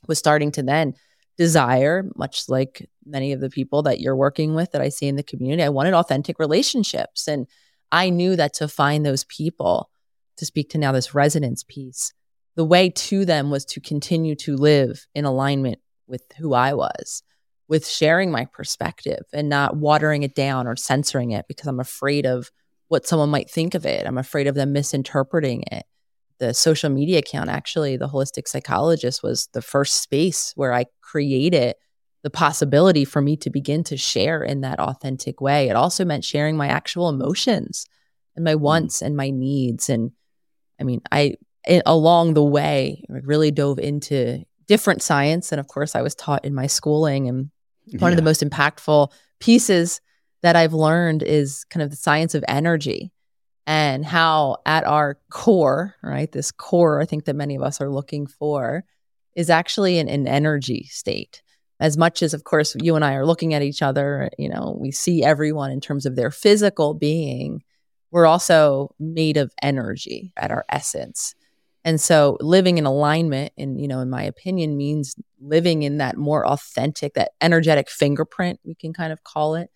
[0.08, 0.94] was starting to then
[1.38, 5.16] desire, much like many of the people that you're working with that I see in
[5.16, 5.62] the community.
[5.62, 7.28] I wanted authentic relationships.
[7.28, 7.46] And
[7.90, 9.88] I knew that to find those people,
[10.36, 12.12] to speak to now this resonance piece,
[12.56, 17.22] the way to them was to continue to live in alignment with who I was,
[17.68, 22.26] with sharing my perspective and not watering it down or censoring it because I'm afraid
[22.26, 22.50] of
[22.88, 24.06] what someone might think of it.
[24.06, 25.84] I'm afraid of them misinterpreting it.
[26.38, 31.74] The social media account, actually, the holistic psychologist was the first space where I created
[32.22, 35.68] the possibility for me to begin to share in that authentic way.
[35.68, 37.86] It also meant sharing my actual emotions
[38.36, 38.62] and my hmm.
[38.62, 39.88] wants and my needs.
[39.88, 40.12] And
[40.80, 41.34] I mean, I
[41.68, 46.14] i along the way I really dove into different science, and of course, I was
[46.14, 47.28] taught in my schooling.
[47.28, 47.50] And
[47.98, 50.00] one of the most impactful pieces
[50.42, 53.10] that I've learned is kind of the science of energy
[53.68, 57.90] and how, at our core, right, this core I think that many of us are
[57.90, 58.84] looking for
[59.36, 61.42] is actually an, an energy state.
[61.78, 64.74] As much as, of course, you and I are looking at each other, you know,
[64.80, 67.62] we see everyone in terms of their physical being.
[68.10, 71.34] We're also made of energy at our essence.
[71.84, 76.16] And so living in alignment, and you know, in my opinion, means living in that
[76.16, 79.70] more authentic, that energetic fingerprint, we can kind of call it,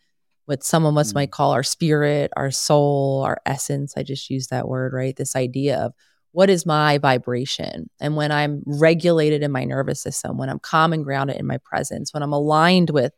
[0.53, 1.15] what some of us Mm.
[1.15, 3.95] might call our spirit, our soul, our essence.
[3.97, 5.17] I just use that word, right?
[5.17, 5.95] This idea of
[6.33, 7.89] what is my vibration?
[8.01, 11.57] And when I'm regulated in my nervous system, when I'm calm and grounded in my
[11.57, 13.15] presence, when I'm aligned with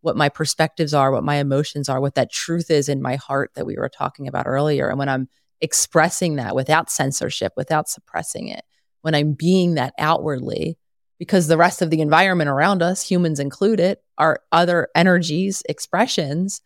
[0.00, 3.50] what my perspectives are, what my emotions are, what that truth is in my heart
[3.56, 4.88] that we were talking about earlier.
[4.88, 5.28] And when I'm
[5.60, 8.64] expressing that without censorship, without suppressing it,
[9.02, 10.78] when I'm being that outwardly,
[11.18, 16.62] because the rest of the environment around us, humans included, are other energies, expressions.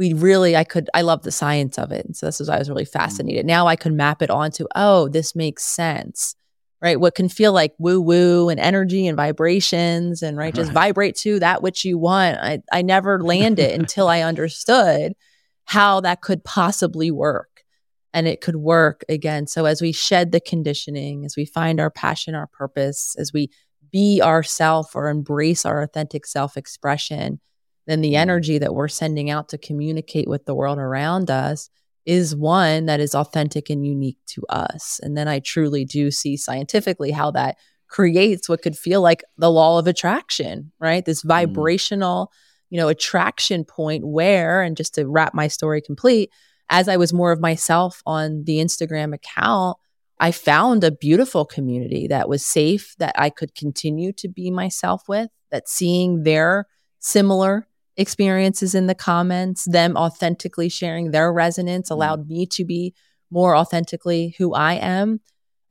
[0.00, 2.06] We really, I could, I love the science of it.
[2.06, 2.98] And so this is why I was really mm-hmm.
[2.98, 3.44] fascinated.
[3.44, 6.34] Now I could map it onto, oh, this makes sense,
[6.80, 6.98] right?
[6.98, 10.86] What can feel like woo woo and energy and vibrations and right, just Right.
[10.86, 12.38] vibrate to that which you want.
[12.38, 15.12] I, I never landed until I understood
[15.66, 17.64] how that could possibly work
[18.14, 19.46] and it could work again.
[19.46, 23.50] So as we shed the conditioning, as we find our passion, our purpose, as we
[23.92, 27.38] be ourself or embrace our authentic self expression,
[27.90, 28.20] then the mm-hmm.
[28.20, 31.70] energy that we're sending out to communicate with the world around us
[32.06, 35.00] is one that is authentic and unique to us.
[35.02, 37.56] And then I truly do see scientifically how that
[37.88, 41.04] creates what could feel like the law of attraction, right?
[41.04, 41.28] This mm-hmm.
[41.28, 42.32] vibrational,
[42.70, 46.30] you know, attraction point where, and just to wrap my story complete,
[46.68, 49.76] as I was more of myself on the Instagram account,
[50.20, 55.08] I found a beautiful community that was safe, that I could continue to be myself
[55.08, 56.66] with, that seeing their
[57.00, 57.66] similar
[58.00, 61.92] experiences in the comments, them authentically sharing their resonance mm.
[61.92, 62.94] allowed me to be
[63.30, 65.20] more authentically who I am.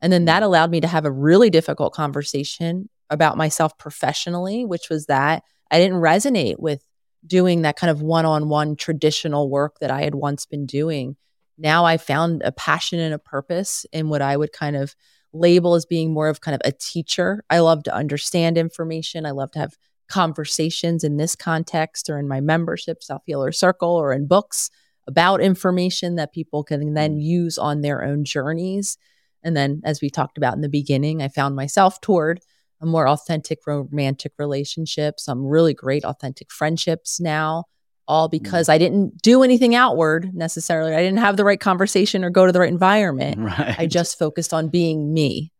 [0.00, 0.26] And then mm.
[0.26, 5.42] that allowed me to have a really difficult conversation about myself professionally, which was that
[5.70, 6.84] I didn't resonate with
[7.26, 11.16] doing that kind of one on one traditional work that I had once been doing.
[11.58, 14.94] Now I found a passion and a purpose in what I would kind of
[15.32, 17.44] label as being more of kind of a teacher.
[17.50, 19.26] I love to understand information.
[19.26, 19.76] I love to have
[20.10, 24.70] conversations in this context or in my membership, Self Healer Circle, or in books
[25.06, 28.98] about information that people can then use on their own journeys.
[29.42, 32.40] And then, as we talked about in the beginning, I found myself toward
[32.82, 37.64] a more authentic romantic relationship, some really great authentic friendships now,
[38.06, 40.94] all because I didn't do anything outward necessarily.
[40.94, 43.38] I didn't have the right conversation or go to the right environment.
[43.38, 43.76] Right.
[43.78, 45.52] I just focused on being me.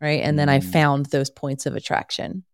[0.00, 0.22] Right.
[0.22, 0.72] And then I Mm.
[0.72, 2.44] found those points of attraction.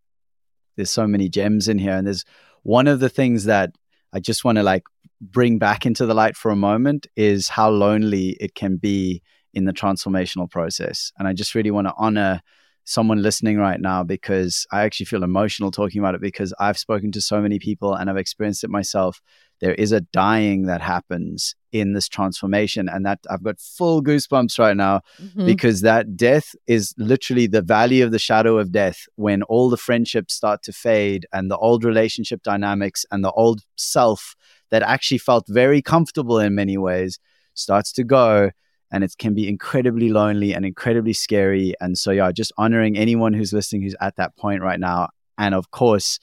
[0.77, 1.95] There's so many gems in here.
[1.95, 2.25] And there's
[2.63, 3.71] one of the things that
[4.13, 4.83] i just want to like
[5.21, 9.23] bring back into the light for a moment is how lonely it can be
[9.55, 11.13] in the transformational process.
[11.19, 12.43] And i just really want to honor
[12.85, 17.11] someone listening right now because i actually feel emotional talking about it because i've spoken
[17.11, 19.21] to so many people and i've experienced it myself
[19.61, 24.59] there is a dying that happens in this transformation and that i've got full goosebumps
[24.59, 25.47] right now Mhm.
[25.47, 29.77] because that death is literally the valley of the shadow of death when all the
[29.77, 34.35] friendships start to fade and the old relationship dynamics and the old self
[34.71, 37.19] that actually felt very comfortable in many ways
[37.55, 38.51] starts to go
[38.93, 41.75] and it can be incredibly lonely and incredibly scary.
[41.81, 45.09] And so, yeah, just honoring anyone who's listening who's at that point right now.
[45.39, 46.21] And of course,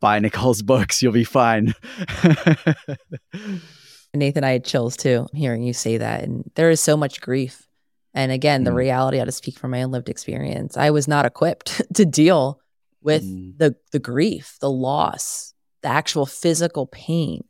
[0.00, 1.74] buy Nicole's books, you'll be fine.
[4.14, 6.24] Nathan, I had chills too hearing you say that.
[6.24, 7.66] And there is so much grief.
[8.14, 8.76] And again, the Mm.
[8.76, 10.76] reality, I to speak from my own lived experience.
[10.76, 12.60] I was not equipped to deal
[13.02, 13.58] with Mm.
[13.58, 17.44] the the grief, the loss, the actual physical pain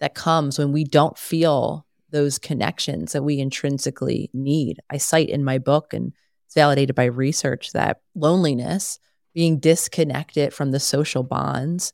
[0.00, 4.80] that comes when we don't feel those connections that we intrinsically need.
[4.90, 6.12] I cite in my book and
[6.46, 8.98] it's validated by research that loneliness,
[9.38, 11.92] being disconnected from the social bonds,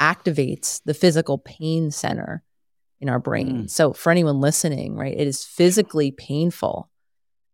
[0.00, 2.42] activates the physical pain center
[2.98, 3.64] in our brain.
[3.64, 3.70] Mm.
[3.70, 6.88] So for anyone listening, right, it is physically painful,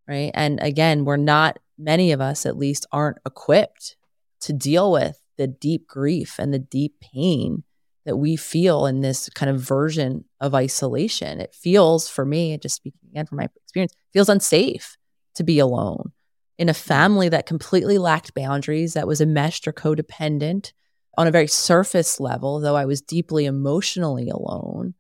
[0.07, 0.31] right?
[0.35, 3.97] And again, we're not many of us at least aren't equipped
[4.43, 7.65] to deal with the deep grief and the deep pain
[8.05, 11.41] that we feel in this kind of version of isolation.
[11.41, 14.97] It feels for me, just speaking again from my experience, feels unsafe
[15.35, 16.13] to be alone
[16.59, 20.73] in a family that completely lacked boundaries, that was enmeshed or codependent
[21.17, 24.95] on a very surface level, though I was deeply emotionally alone.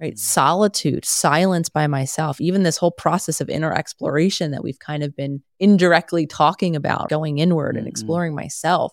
[0.00, 0.18] Right.
[0.18, 5.14] Solitude, silence by myself, even this whole process of inner exploration that we've kind of
[5.14, 7.90] been indirectly talking about, going inward and Mhm.
[7.90, 8.92] exploring myself,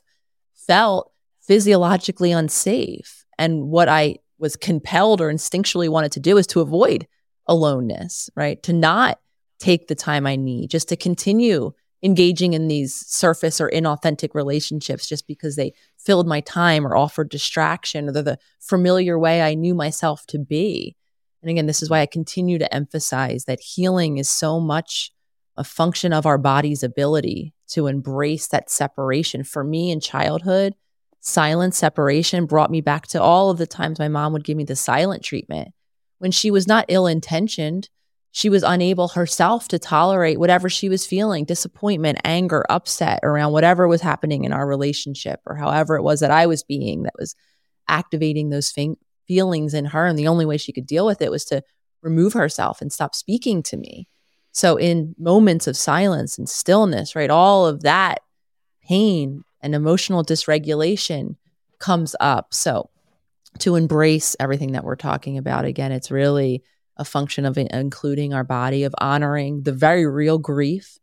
[0.53, 3.25] felt physiologically unsafe.
[3.39, 7.07] And what I was compelled or instinctually wanted to do is to avoid
[7.47, 8.61] aloneness, right?
[8.63, 9.19] To not
[9.59, 15.07] take the time I need, just to continue engaging in these surface or inauthentic relationships
[15.07, 19.75] just because they filled my time or offered distraction or the familiar way I knew
[19.75, 20.95] myself to be.
[21.41, 25.11] And again, this is why I continue to emphasize that healing is so much
[25.57, 29.43] a function of our body's ability to embrace that separation.
[29.43, 30.73] For me in childhood,
[31.19, 34.63] silent separation brought me back to all of the times my mom would give me
[34.63, 35.73] the silent treatment
[36.17, 37.89] when she was not ill intentioned.
[38.31, 43.87] She was unable herself to tolerate whatever she was feeling disappointment, anger, upset around whatever
[43.87, 47.35] was happening in our relationship or however it was that I was being that was
[47.87, 48.95] activating those fe-
[49.27, 50.05] feelings in her.
[50.05, 51.63] And the only way she could deal with it was to
[52.01, 54.07] remove herself and stop speaking to me.
[54.51, 58.19] So, in moments of silence and stillness, right, all of that
[58.87, 61.35] pain and emotional dysregulation
[61.79, 62.53] comes up.
[62.53, 62.89] So,
[63.59, 66.63] to embrace everything that we're talking about, again, it's really
[66.99, 70.99] a function of including our body, of honoring the very real grief,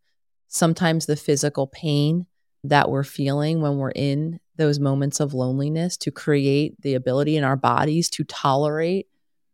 [0.46, 2.26] sometimes the physical pain
[2.62, 7.44] that we're feeling when we're in those moments of loneliness, to create the ability in
[7.44, 9.06] our bodies to tolerate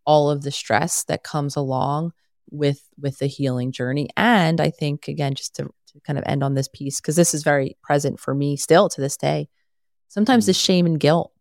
[0.04, 2.12] all of the stress that comes along
[2.50, 4.08] with with the healing journey.
[4.16, 7.34] And i think again just to, to kind of end on this piece because this
[7.34, 9.48] is very present for me still to this day
[10.08, 10.64] sometimes the mm.
[10.64, 11.32] shame and guilt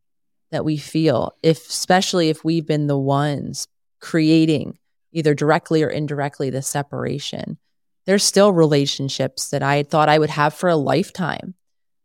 [0.52, 3.68] that we feel if especially if we've been the ones
[4.00, 4.78] creating
[5.12, 7.58] either directly or indirectly the separation
[8.06, 11.56] there's still relationships that i thought i would have for a lifetime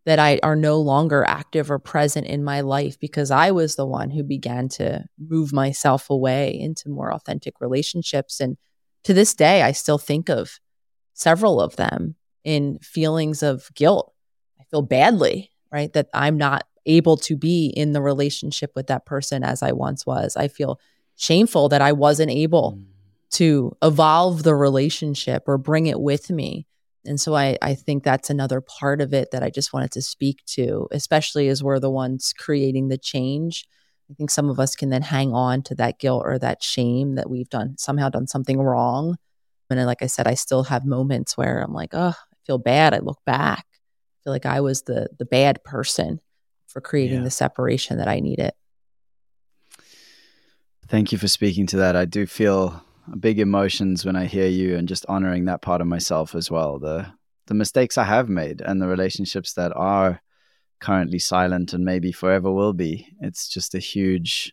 [0.06, 3.84] that I are no longer active or present in my life because I was the
[3.84, 8.38] one who began to move myself away into more authentic relationships.
[8.40, 8.56] And
[9.02, 10.60] to this day, I still think of
[11.12, 12.14] several of them
[12.44, 14.14] in feelings of guilt.
[14.60, 15.92] I feel badly, right?
[15.92, 20.06] That I'm not able to be in the relationship with that person as I once
[20.06, 20.36] was.
[20.36, 20.78] I feel
[21.16, 22.84] shameful that I wasn't able mm.
[23.32, 26.66] To evolve the relationship or bring it with me.
[27.04, 30.02] And so I, I think that's another part of it that I just wanted to
[30.02, 33.66] speak to, especially as we're the ones creating the change.
[34.10, 37.14] I think some of us can then hang on to that guilt or that shame
[37.16, 39.16] that we've done somehow done something wrong.
[39.70, 42.94] And like I said, I still have moments where I'm like, oh, I feel bad.
[42.94, 43.66] I look back.
[43.72, 46.20] I feel like I was the the bad person
[46.68, 47.24] for creating Yeah.
[47.24, 48.52] the separation that I needed.
[50.88, 51.96] Thank you for speaking to that.
[51.96, 52.84] I do feel
[53.18, 56.78] big emotions when I hear you and just honoring that part of myself as well.
[56.78, 57.06] The
[57.46, 60.20] the mistakes I have made and the relationships that are
[60.80, 63.08] currently silent and maybe forever will be.
[63.20, 64.52] It's just a huge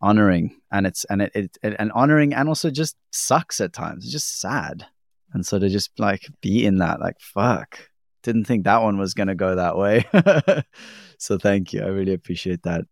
[0.00, 4.04] honoring and it's and it, it, it and honoring and also just sucks at times.
[4.04, 4.86] It's just sad.
[5.32, 7.90] And so to just like be in that, like fuck.
[8.22, 10.04] Didn't think that one was gonna go that way.
[11.18, 11.82] so thank you.
[11.82, 12.84] I really appreciate that.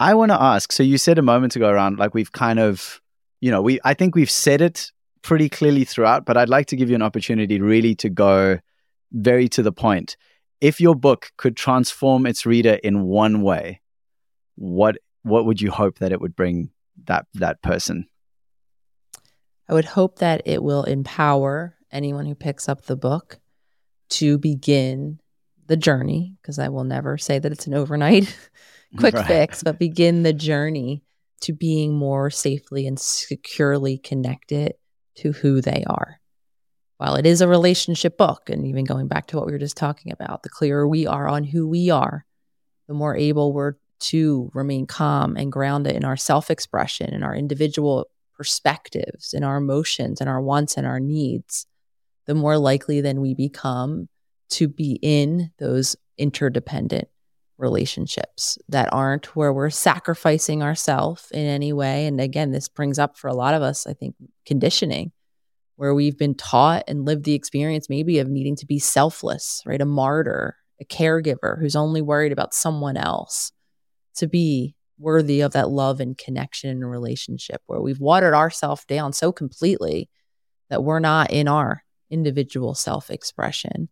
[0.00, 0.72] I want to ask.
[0.72, 3.00] So you said a moment ago around like we've kind of,
[3.44, 4.90] you know, we I think we've said it
[5.20, 8.58] pretty clearly throughout, but I'd like to give you an opportunity really to go
[9.12, 10.16] very to the point.
[10.62, 13.82] If your book could transform its reader in one way,
[14.54, 16.70] what what would you hope that it would bring
[17.04, 18.08] that that person?
[19.68, 23.40] I would hope that it will empower anyone who picks up the book
[24.20, 25.20] to begin
[25.66, 28.34] the journey, because I will never say that it's an overnight
[28.98, 29.26] quick Right.
[29.26, 31.02] fix, but begin the journey
[31.44, 34.74] to being more safely and securely connected
[35.16, 36.20] to who they are.
[36.96, 39.76] While it is a relationship book, and even going back to what we were just
[39.76, 42.24] talking about, the clearer we are on who we are,
[42.88, 47.34] the more able we're to remain calm and grounded in our self expression in our
[47.34, 51.66] individual perspectives in our emotions and our wants and our needs,
[52.26, 54.08] the more likely then we become
[54.50, 57.08] to be in those interdependent
[57.58, 62.06] relationships that aren't where we're sacrificing ourselves in any way.
[62.06, 65.12] And again, this brings up for a lot of us, I think, conditioning,
[65.76, 69.80] where we've been taught and lived the experience maybe of needing to be selfless, right?
[69.80, 73.52] A martyr, a caregiver who's only worried about someone else
[74.16, 79.12] to be worthy of that love and connection and relationship, where we've watered ourselves down
[79.12, 80.08] so completely
[80.70, 83.88] that we're not in our individual self expression.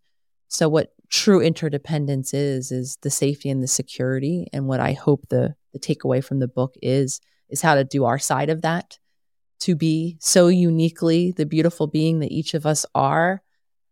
[0.49, 4.49] So, what true interdependence is, is the safety and the security.
[4.53, 8.07] And what I hope the, the takeaway from the book is, is how to do
[8.07, 8.99] our side of that
[9.61, 13.43] to be so uniquely the beautiful being that each of us are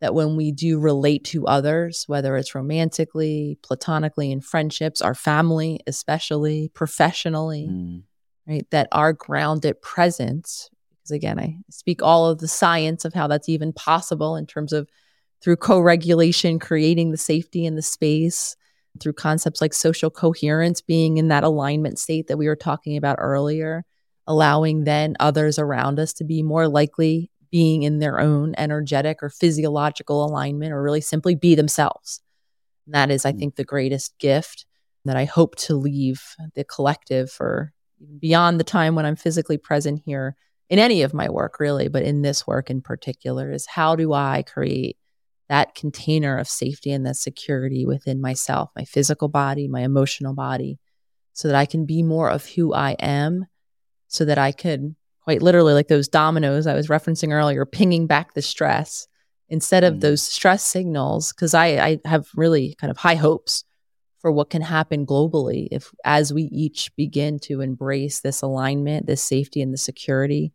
[0.01, 5.79] that when we do relate to others, whether it's romantically, platonically, in friendships, our family,
[5.87, 8.03] especially professionally, mm.
[8.49, 13.27] right, that our grounded presence, because again, I speak all of the science of how
[13.27, 14.89] that's even possible in terms of
[15.43, 18.57] through co regulation, creating the safety in the space,
[19.01, 23.17] through concepts like social coherence, being in that alignment state that we were talking about
[23.19, 23.85] earlier,
[24.27, 29.29] allowing then others around us to be more likely being in their own energetic or
[29.29, 32.21] physiological alignment or really simply be themselves.
[32.87, 34.67] And that is, I think, the greatest gift
[35.05, 36.23] that I hope to leave
[36.55, 37.73] the collective for
[38.19, 40.37] beyond the time when I'm physically present here
[40.69, 44.13] in any of my work, really, but in this work in particular, is how do
[44.13, 44.97] I create
[45.51, 50.79] that container of safety and that security within myself, my physical body, my emotional body,
[51.33, 53.47] so that I can be more of who I am,
[54.07, 54.95] so that I could
[55.25, 59.09] quite literally like those dominoes I was referencing earlier, pinging back the stress
[59.49, 60.01] instead of mm.
[60.03, 61.33] those stress signals.
[61.33, 63.65] Cause I, I have really kind of high hopes
[64.21, 69.23] for what can happen globally if as we each begin to embrace this alignment, this
[69.23, 70.53] safety and the security,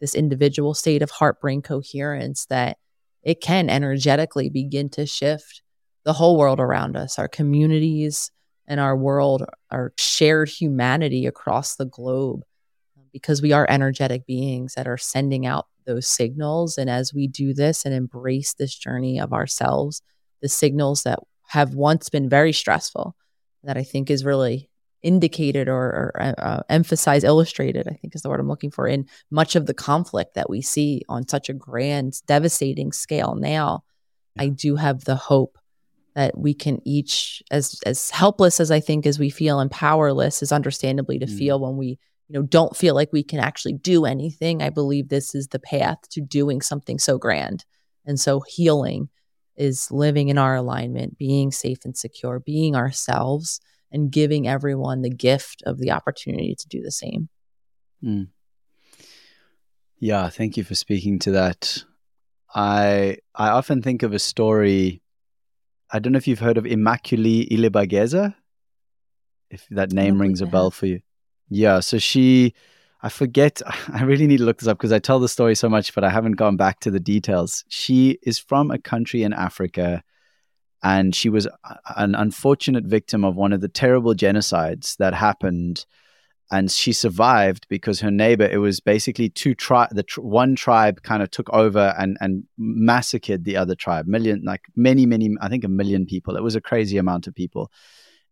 [0.00, 2.78] this individual state of heart brain coherence that
[3.22, 5.62] it can energetically begin to shift
[6.04, 8.30] the whole world around us, our communities
[8.66, 12.42] and our world, our shared humanity across the globe
[12.96, 16.78] uh, because we are energetic beings that are sending out those signals.
[16.78, 20.02] And as we do this and embrace this journey of ourselves,
[20.40, 23.16] the signals that have once been very stressful,
[23.64, 24.67] that I think is really
[25.02, 28.86] indicated or, or uh, uh emphasized, illustrated, I think is the word I'm looking for,
[28.86, 33.84] in much of the conflict that we see on such a grand, devastating scale now.
[34.36, 34.44] Yeah.
[34.44, 35.58] I do have the hope
[36.14, 40.42] that we can each, as as helpless as I think as we feel and powerless,
[40.42, 41.38] is understandably to mm.
[41.38, 45.08] feel when we you know don't feel like we can actually do anything i believe
[45.08, 47.64] this is the path to doing something so grand
[48.04, 49.08] and so healing
[49.56, 53.60] is living in our alignment being safe and secure being ourselves
[53.90, 57.28] and giving everyone the gift of the opportunity to do the same
[58.02, 58.28] mm.
[59.98, 61.84] yeah thank you for speaking to that
[62.54, 65.02] i i often think of a story
[65.90, 68.34] i don't know if you've heard of immaculée ilibagiza
[69.50, 71.00] if that name rings a bell for you
[71.50, 71.80] yeah.
[71.80, 72.54] So she,
[73.02, 73.60] I forget,
[73.92, 76.04] I really need to look this up because I tell the story so much, but
[76.04, 77.64] I haven't gone back to the details.
[77.68, 80.02] She is from a country in Africa
[80.82, 81.48] and she was
[81.96, 85.84] an unfortunate victim of one of the terrible genocides that happened.
[86.50, 91.02] And she survived because her neighbor it was basically two tribe the tr- one tribe
[91.02, 94.06] kind of took over and and massacred the other tribe.
[94.06, 96.36] Million like many many i think a million people.
[96.36, 97.70] It was a crazy amount of people.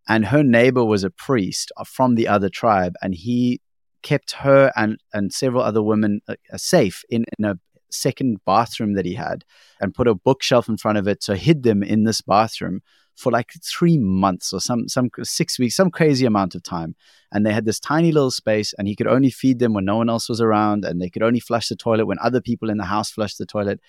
[0.09, 2.95] And her neighbor was a priest from the other tribe.
[3.03, 3.61] And he
[4.03, 7.59] kept her and and several other women uh, safe in, in a
[7.91, 9.45] second bathroom that he had
[9.81, 12.81] and put a bookshelf in front of it so hid them in this bathroom
[13.15, 16.95] for like three months or some some six weeks some crazy amount of time
[17.33, 19.97] and they had this tiny little space and he could only feed them when no
[19.97, 22.77] one else was around and they could only flush the toilet when other people in
[22.77, 23.81] the house flushed the toilet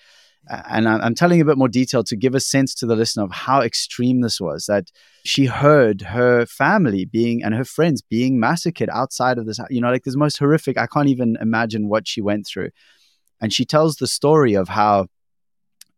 [0.48, 3.32] and I'm telling a bit more detail to give a sense to the listener of
[3.32, 4.66] how extreme this was.
[4.66, 4.90] That
[5.24, 9.60] she heard her family being and her friends being massacred outside of this.
[9.68, 10.78] You know, like this most horrific.
[10.78, 12.70] I can't even imagine what she went through.
[13.40, 15.06] And she tells the story of how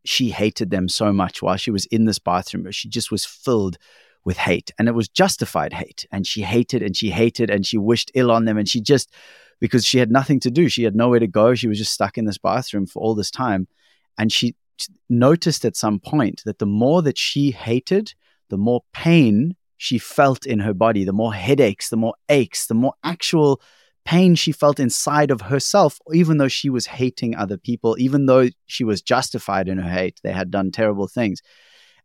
[0.05, 2.71] she hated them so much while she was in this bathroom.
[2.71, 3.77] She just was filled
[4.25, 6.07] with hate, and it was justified hate.
[6.13, 8.59] And she hated and she hated and she wished ill on them.
[8.59, 9.13] And she just
[9.61, 11.55] because she had nothing to do, she had nowhere to go.
[11.55, 13.69] She was just stuck in this bathroom for all this time
[14.21, 14.55] and she
[15.09, 18.15] noticed at some point that the more that she hated,
[18.49, 22.75] the more pain she felt in her body, the more headaches, the more aches, the
[22.75, 23.61] more actual
[24.05, 28.49] pain she felt inside of herself, even though she was hating other people, even though
[28.67, 30.21] she was justified in her hate.
[30.23, 31.43] They had done terrible things.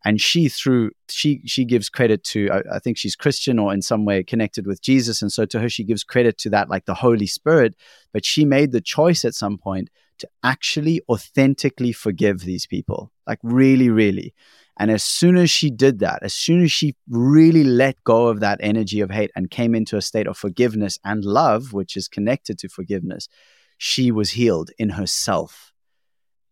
[0.04, 3.82] And she through she she gives credit to I, I think she's Christian or in
[3.82, 5.22] some way connected with Jesus.
[5.24, 7.76] And so to her she gives credit to that like the Holy Spirit.
[8.14, 9.90] But she made the choice at some point
[10.20, 13.12] to actually authentically forgive these people.
[13.26, 14.36] Like really, really.
[14.78, 18.42] And as soon as she did that, as soon as she really let go of
[18.42, 22.08] that energy of hate and came into a state of forgiveness and love, which is
[22.08, 23.30] connected to forgiveness,
[23.78, 25.72] she was healed in herself.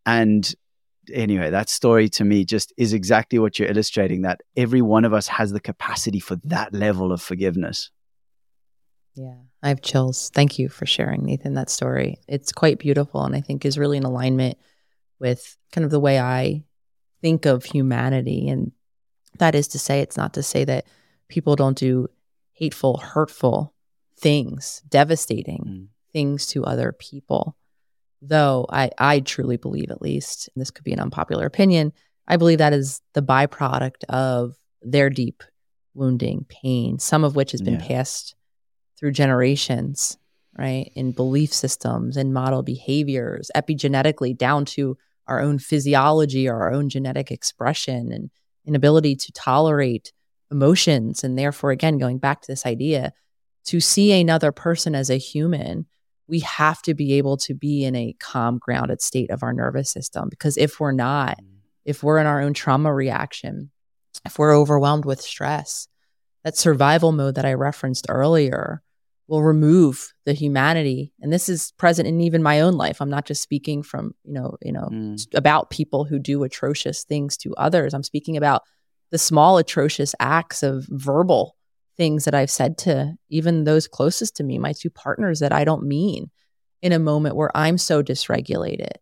[0.05, 0.53] And
[1.13, 5.13] anyway, that story to me just is exactly what you're illustrating that every one of
[5.13, 7.91] us has the capacity for that level of forgiveness.
[9.15, 10.31] Yeah, I have chills.
[10.33, 12.19] Thank you for sharing, Nathan, that story.
[12.27, 14.57] It's quite beautiful and I think is really in alignment
[15.19, 16.63] with kind of the way I
[17.23, 18.49] think of humanity.
[18.49, 18.73] And
[19.39, 20.85] that is to say, it's not to say that
[21.29, 22.09] people don't do
[22.51, 23.73] hateful, hurtful
[24.19, 25.87] things, devastating mm.
[26.11, 27.55] things to other people.
[28.21, 31.93] Though I, I truly believe, at least, and this could be an unpopular opinion,
[32.27, 35.43] I believe that is the byproduct of their deep
[35.93, 37.87] wounding, pain, some of which has been yeah.
[37.87, 38.35] passed
[38.99, 40.17] through generations,
[40.57, 40.91] right?
[40.95, 44.97] In belief systems and model behaviors, epigenetically down to
[45.27, 48.29] our own physiology or our own genetic expression and
[48.65, 50.11] inability to tolerate
[50.51, 51.23] emotions.
[51.23, 53.13] And therefore, again, going back to this idea,
[53.65, 55.85] to see another person as a human,
[56.27, 59.91] we have to be able to be in a calm, grounded state of our nervous
[59.91, 60.27] system.
[60.29, 61.47] Because if we're not, mm.
[61.85, 63.71] if we're in our own trauma reaction,
[64.25, 65.87] if we're overwhelmed with stress,
[66.43, 68.81] that survival mode that I referenced earlier
[69.33, 71.11] will remove the humanity.
[71.19, 73.01] And this is present in even my own life.
[73.01, 75.25] I'm not just speaking from you know you know mm.
[75.33, 77.95] about people who do atrocious things to others.
[77.95, 78.61] I'm speaking about
[79.09, 81.55] the small atrocious acts of verbal
[81.95, 85.63] things that i've said to even those closest to me my two partners that i
[85.63, 86.31] don't mean
[86.81, 88.97] in a moment where i'm so dysregulated.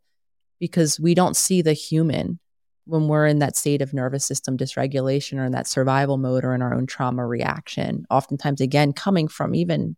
[0.60, 2.40] Because we don't see the human
[2.86, 6.54] when we're in that state of nervous system dysregulation or in that survival mode or
[6.54, 8.06] in our own trauma reaction.
[8.10, 9.96] Oftentimes again coming from even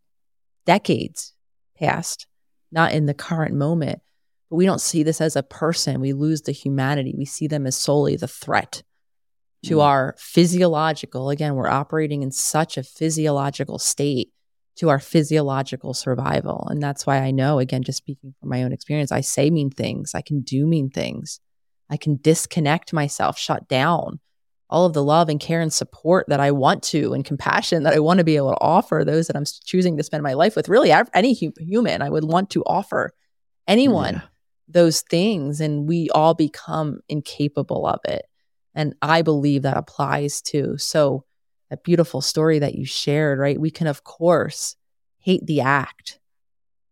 [0.66, 1.34] decades
[1.78, 2.28] past,
[2.72, 4.02] not in the current moment.
[4.50, 6.00] But we don't see this as a person.
[6.00, 7.14] We lose the humanity.
[7.18, 8.84] We see them as solely the threat
[9.66, 9.84] to mm.
[9.84, 11.30] our physiological.
[11.30, 14.32] Again, we're operating in such a physiological state
[14.76, 16.68] to our physiological survival.
[16.70, 19.70] And that's why I know, again, just speaking from my own experience, I say mean
[19.70, 21.40] things, I can do mean things,
[21.90, 24.20] I can disconnect myself, shut down
[24.74, 27.94] all of the love and care and support that I want to and compassion that
[27.94, 30.56] I want to be able to offer those that I'm choosing to spend my life
[30.56, 30.68] with.
[30.68, 33.12] Really, any human, I would want to offer
[33.68, 34.22] anyone yeah.
[34.68, 38.26] those things, and we all become incapable of it.
[38.74, 41.24] And I believe that applies to so
[41.70, 43.60] that beautiful story that you shared, right?
[43.60, 44.76] We can, of course,
[45.20, 46.20] hate the act,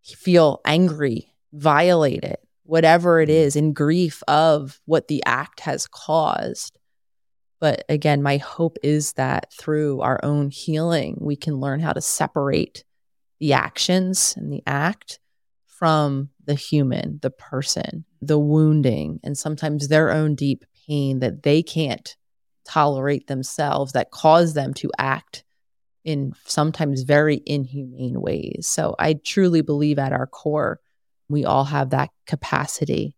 [0.04, 3.34] feel angry, violate it, whatever it mm.
[3.56, 6.78] in grief of what the act has caused.
[7.62, 12.02] But again, my hope is that through our own healing, we can learn how to
[12.02, 12.84] separate
[13.40, 15.20] the actions and the act
[15.68, 21.62] from the human, the person, the wounding, and sometimes their own deep pain that they
[21.62, 22.18] can't
[22.66, 25.44] tolerate themselves that cause them to act
[26.04, 28.68] in sometimes very inhumane ways.
[28.68, 30.80] So I truly believe at our core,
[31.30, 33.16] we all have that capacity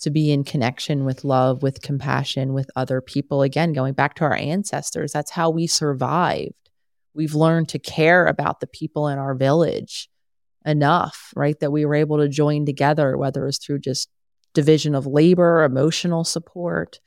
[0.00, 3.42] to be in connection with love, with compassion, with other people.
[3.42, 6.54] Again, going back to our ancestors, that's how we survived.
[7.14, 10.08] We've learned to care about the people in our village
[10.64, 11.58] enough, right?
[11.60, 14.08] That we were able to join together, whether it's through just
[14.54, 17.00] division of labor, emotional support,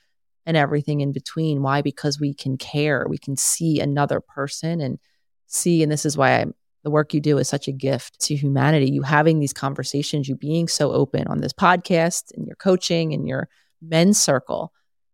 [0.45, 1.61] and everything in between.
[1.61, 1.81] Why?
[1.81, 3.05] Because we can care.
[3.07, 4.99] We can see another person and
[5.47, 8.35] see, and this is why I'm the work you do is such a gift to
[8.35, 8.91] humanity.
[8.91, 13.27] You having these conversations, you being so open on this podcast and your coaching and
[13.27, 13.49] your
[13.81, 14.73] men's circle.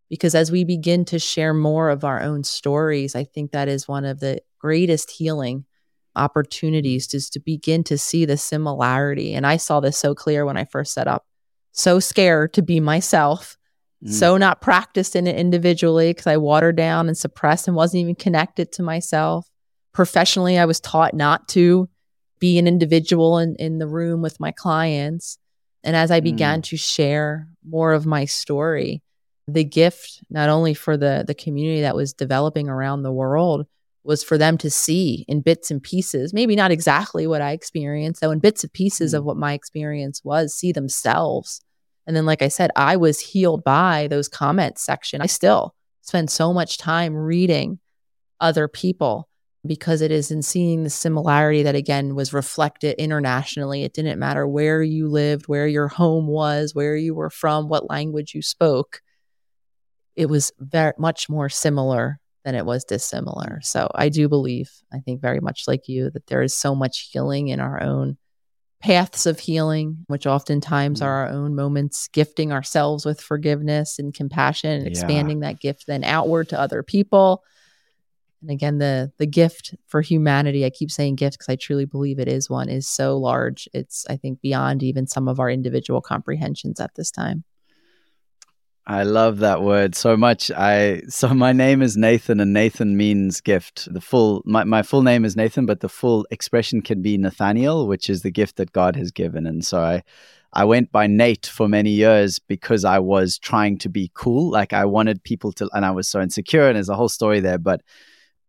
[0.09, 3.88] Because as we begin to share more of our own stories, I think that is
[3.88, 5.65] one of the greatest healing
[6.15, 9.34] opportunities is to begin to see the similarity.
[9.34, 11.26] And I saw this so clear when I first set up.
[11.74, 13.55] So scared to be myself,
[14.03, 14.11] mm.
[14.11, 18.15] so not practiced in it individually because I watered down and suppressed and wasn't even
[18.15, 19.47] connected to myself
[19.98, 21.89] professionally, I was taught not to
[22.38, 25.39] be an individual in, in the room with my clients.
[25.84, 26.66] And as I began mm.
[26.66, 29.02] to share more of my story,
[29.48, 33.66] the gift, not only for the, the community that was developing around the world,
[34.04, 38.22] was for them to see in bits and pieces, maybe not exactly what I experienced,
[38.22, 39.18] though in bits and pieces mm.
[39.18, 41.60] of what my experience was, see themselves.
[42.06, 45.22] And then, like I said, I was healed by those comments section.
[45.22, 45.74] I still
[46.04, 47.80] spend so much time reading
[48.39, 49.28] other people
[49.66, 53.84] because it is in seeing the similarity that again was reflected internationally.
[53.84, 57.89] It didn't matter where you lived, where your home was, where you were from, what
[57.89, 59.01] language you spoke.
[60.16, 63.60] It was very much more similar than it was dissimilar.
[63.62, 67.10] So I do believe, I think very much like you, that there is so much
[67.12, 68.18] healing in our own
[68.80, 71.08] paths of healing, which oftentimes mm-hmm.
[71.08, 74.91] are our own moments, gifting ourselves with forgiveness and compassion and Yeah.
[74.91, 77.43] expanding that gift then outward to other people.
[78.42, 82.20] And again, the the gift for humanity, I keep saying gift because I truly believe
[82.20, 83.68] it is one, is so large.
[83.74, 87.44] It's, I think, beyond even some of our individual comprehensions at this time.
[88.90, 90.50] I love that word so much.
[90.52, 93.92] I so my name is Nathan, and Nathan means gift.
[93.92, 97.88] The full my, my full name is Nathan, but the full expression can be Nathaniel,
[97.88, 99.46] which is the gift that God has given.
[99.46, 100.04] And so I
[100.54, 104.52] I went by Nate for many years because I was trying to be cool.
[104.52, 106.68] Like I wanted people to, and I was so insecure.
[106.68, 107.82] And there's a whole story there, but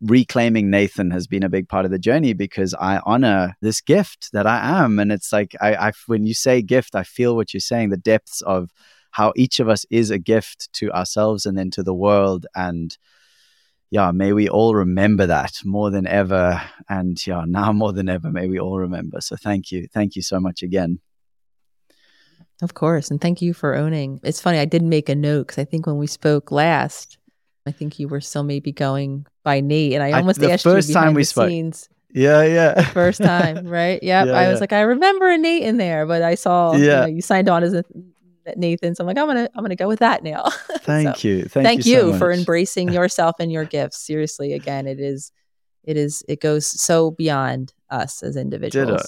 [0.00, 4.30] reclaiming Nathan has been a big part of the journey because I honor this gift
[4.32, 4.98] that I am.
[4.98, 7.96] And it's like, I, I, when you say gift, I feel what you're saying, the
[7.96, 8.70] depths of
[9.10, 12.46] how each of us is a gift to ourselves and then to the world.
[12.54, 12.96] And
[13.90, 16.62] yeah, may we all remember that more than ever.
[16.88, 19.20] And yeah, now more than ever, may we all remember.
[19.20, 19.88] So thank you.
[19.92, 21.00] Thank you so much again.
[22.60, 23.10] Of course.
[23.10, 24.20] And thank you for owning.
[24.22, 27.18] It's funny, I didn't make a note because I think when we spoke last,
[27.66, 29.94] I think you were still maybe going by Nate.
[29.94, 31.48] And I I- almost the asked first you time we spoke.
[31.48, 31.88] scenes.
[32.12, 32.82] Yeah, yeah.
[32.92, 34.02] First time, right?
[34.02, 34.26] Yep.
[34.26, 34.60] Yeah, I was yeah.
[34.60, 37.62] like, I remember a Nate in there, but I saw you, know, you signed on
[37.62, 37.84] as a
[38.56, 38.94] Nathan.
[38.94, 40.44] So I'm like, I'm gonna I'm gonna go with that now.
[40.80, 41.44] Thank So, you.
[41.44, 43.98] Thank, thank you, you, so for embracing yourself and your gifts.
[44.06, 45.32] Seriously, again, it is
[45.84, 48.90] it is it goes so beyond us as individuals.
[49.02, 49.04] Ditto.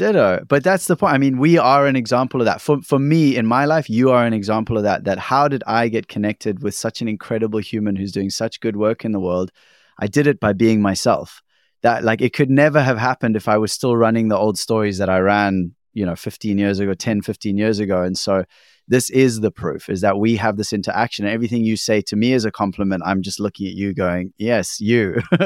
[0.00, 1.14] But that's the point.
[1.14, 2.60] I mean, we are an example of that.
[2.60, 5.04] For for me in my life, you are an example of that.
[5.04, 8.76] That how did I get connected with such an incredible human who's doing such good
[8.76, 9.52] work in the world?
[9.98, 11.42] I did it by being myself.
[11.82, 14.98] That like it could never have happened if I was still running the old stories
[14.98, 18.02] that I ran, you know, 15 years ago, 10, 15 years ago.
[18.02, 18.44] And so
[18.90, 21.24] this is the proof is that we have this interaction.
[21.24, 23.04] And everything you say to me is a compliment.
[23.06, 25.20] I'm just looking at you going, yes, you.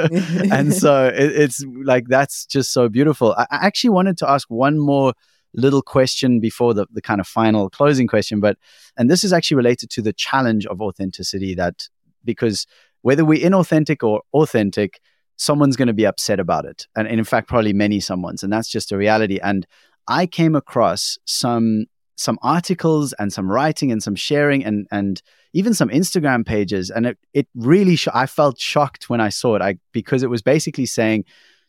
[0.51, 3.35] and so it, it's like that's just so beautiful.
[3.37, 5.13] I, I actually wanted to ask one more
[5.53, 8.57] little question before the, the kind of final closing question, but
[8.97, 11.87] and this is actually related to the challenge of authenticity that
[12.25, 12.67] because
[13.03, 15.01] whether we're inauthentic or authentic,
[15.37, 16.87] someone's going to be upset about it.
[16.97, 19.39] And, and in fact, probably many someone's, and that's just a reality.
[19.43, 19.67] And
[20.09, 21.85] I came across some
[22.17, 27.07] some articles and some writing and some sharing and and even some Instagram pages, and
[27.07, 29.63] it it really sh- I felt shocked when I saw it.
[29.63, 31.25] I because it was basically saying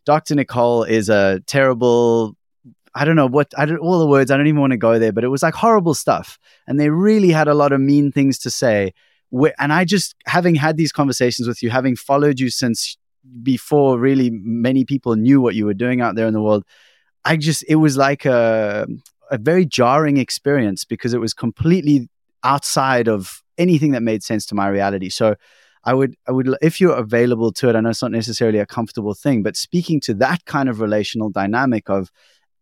[0.06, 0.36] Dr.
[0.36, 2.36] Nicole is a terrible.
[2.98, 4.32] I don't know what I don't all the words.
[4.32, 6.89] I don't even want to go there, but it was like horrible stuff, and they
[6.89, 8.93] really had a lot of mean things to say.
[9.60, 12.98] And I just having had these conversations with you, having followed you since
[13.43, 16.64] before really many people knew what you were doing out there in the world,
[17.26, 18.88] I just it was like a
[19.32, 22.09] a very jarring experience because it was completely
[22.43, 25.09] outside of anything that made sense to my reality.
[25.09, 25.36] So
[25.84, 28.65] I would I would if you're available to it, I know it's not necessarily a
[28.65, 32.11] comfortable thing, but speaking to that kind of relational dynamic of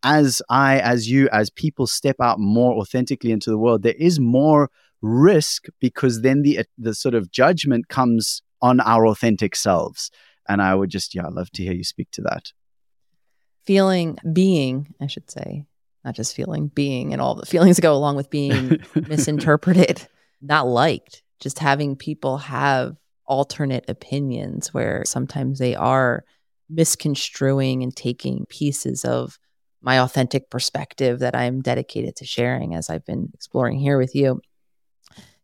[0.03, 4.19] as I, as you, as people step out more authentically into the world, there is
[4.19, 4.69] more
[5.01, 10.11] risk because then the the sort of judgment comes on our authentic selves.
[10.47, 12.51] And I would just, yeah, I'd love to hear you speak to that.
[13.65, 15.65] Feeling being, I should say,
[16.03, 18.77] not just feeling being and all the feelings that go along with being
[19.07, 20.07] misinterpreted,
[20.41, 22.95] not liked, just having people have
[23.25, 26.25] alternate opinions where sometimes they are
[26.69, 29.39] misconstruing and taking pieces of
[29.81, 34.41] my authentic perspective that I'm dedicated to sharing as I've been exploring here with you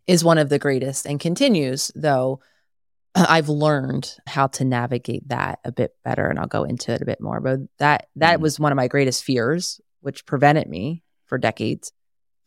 [0.08, 2.40] is one of the greatest and continues though
[3.16, 7.06] I've learned how to navigate that a bit better and I'll go into it a
[7.06, 8.42] bit more but that that Mhm.
[8.42, 11.92] was one of my greatest fears which prevented me for decades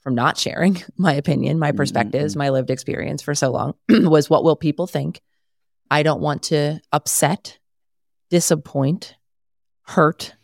[0.02, 2.38] from not sharing my opinion my perspectives mhm.
[2.38, 5.20] my lived experience for so long was what will people think.
[5.90, 7.58] I don't want to upset
[8.30, 9.14] disappoint
[9.82, 10.34] hurt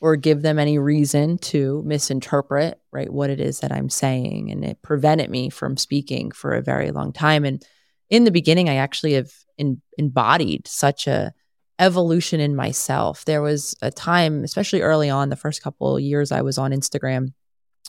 [0.00, 4.50] or give them any reason to misinterpret right what it is that i'm saying.
[4.50, 7.44] And it prevented me from speaking for a very long time.
[7.44, 7.64] And
[8.10, 11.32] in the beginning i actually have in, embodied such a
[11.78, 16.32] evolution in myself there was a time especially early on the first couple of years
[16.32, 17.32] i was on instagram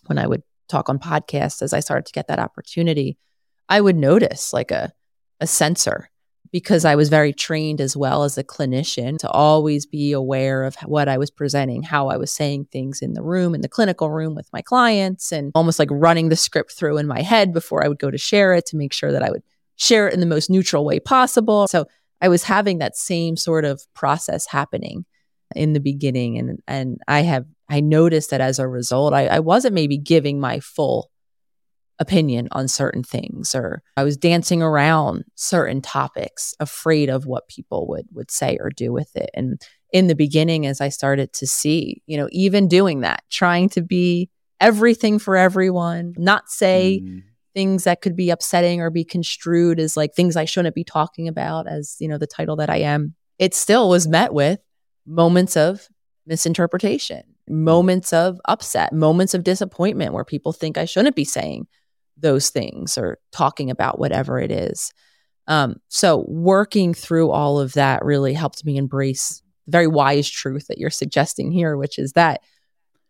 [0.06, 3.18] when i would talk on podcasts as i started to get that opportunity
[3.68, 4.92] i would notice like a
[5.40, 6.10] a censor
[6.52, 10.76] because I was very trained as well as a clinician to always be aware of
[10.86, 14.10] what I was presenting, how I was saying things in the room, in the clinical
[14.10, 17.84] room with my clients, and almost like running the script through in my head before
[17.84, 19.44] I would go to share it to make sure that I would
[19.76, 21.68] share it in the most neutral way possible.
[21.68, 21.86] So
[22.22, 25.06] I was having that same sort of process happening
[25.56, 26.38] in the beginning.
[26.38, 30.40] And, and I have, I noticed that as a result, I, I wasn't maybe giving
[30.40, 31.10] my full
[32.00, 37.88] opinion on certain things or I was dancing around certain topics afraid of what people
[37.90, 39.62] would would say or do with it and
[39.92, 43.82] in the beginning as I started to see you know even doing that trying to
[43.82, 44.30] be
[44.62, 47.24] everything for everyone not say Mm.
[47.54, 51.28] Things that could be upsetting or be construed as like things I shouldn't be talking
[51.28, 54.60] about as you know the title that I am it still was met with
[55.06, 55.88] moments of
[56.26, 61.68] misinterpretation moments of upset moments of disappointment where people think I shouldn't be saying
[62.22, 64.94] those things or talking about whatever it is.
[65.48, 70.68] Um, so working through all of that really helped me embrace the very wise truth
[70.68, 72.42] that you're suggesting here, which is that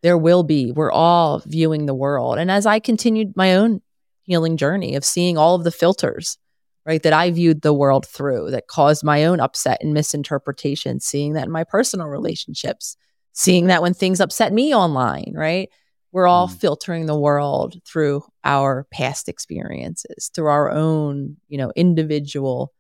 [0.02, 2.38] there will be, we're all viewing the world.
[2.38, 3.82] And as I continued my own
[4.30, 6.38] healing journey of seeing all of the filters,
[6.86, 11.34] right, that I viewed the world through that caused my own upset and misinterpretation, seeing
[11.34, 12.96] that in my personal relationships,
[13.34, 15.70] seeing that when things upset me online, right?
[16.12, 16.60] we're all Mm.
[16.60, 22.74] filtering the world through our past experiences through our own you know individual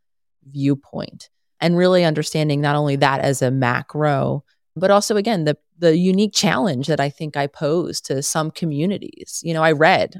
[0.49, 1.29] viewpoint
[1.61, 4.43] and really understanding not only that as a macro
[4.75, 9.41] but also again the the unique challenge that i think i pose to some communities
[9.43, 10.19] you know i read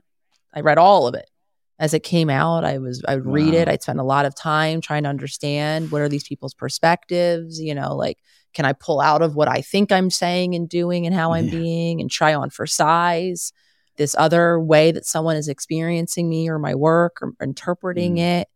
[0.54, 1.30] i read all of it
[1.80, 4.36] as it came out i was i would read it i'd spend a lot of
[4.36, 8.18] time trying to understand what are these people's perspectives you know like
[8.56, 11.46] can I pull out of what I think I'm saying and doing and how I'm
[11.46, 11.52] Yeah.
[11.52, 13.54] being and try on for size
[13.98, 18.40] this other way that someone is experiencing me or my work or interpreting Mm.
[18.42, 18.48] it?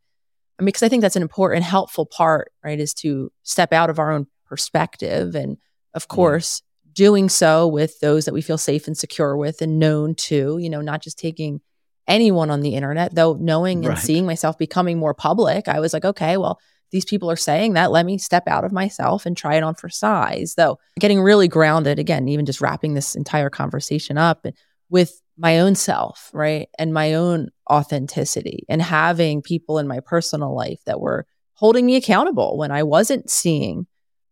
[0.57, 2.79] I mean, because I think that's an important, helpful part, right?
[2.79, 5.35] Is to step out of our own perspective.
[5.35, 5.57] And
[5.93, 10.15] of course, doing so with those that we feel safe and secure with and known
[10.15, 11.61] to, you know, not just taking
[12.07, 13.97] anyone on the internet, though knowing and Right.
[13.97, 16.59] seeing myself becoming more public, I was like, okay, well,
[16.91, 17.91] these people are saying that.
[17.91, 20.53] Let me step out of myself and try it on for size.
[20.55, 24.45] Though getting really grounded, again, even just wrapping this entire conversation up
[24.89, 26.69] with my own self, right?
[26.77, 31.25] And my own authenticity and having people in my personal life that were
[31.55, 33.87] holding me accountable when I wasn't seeing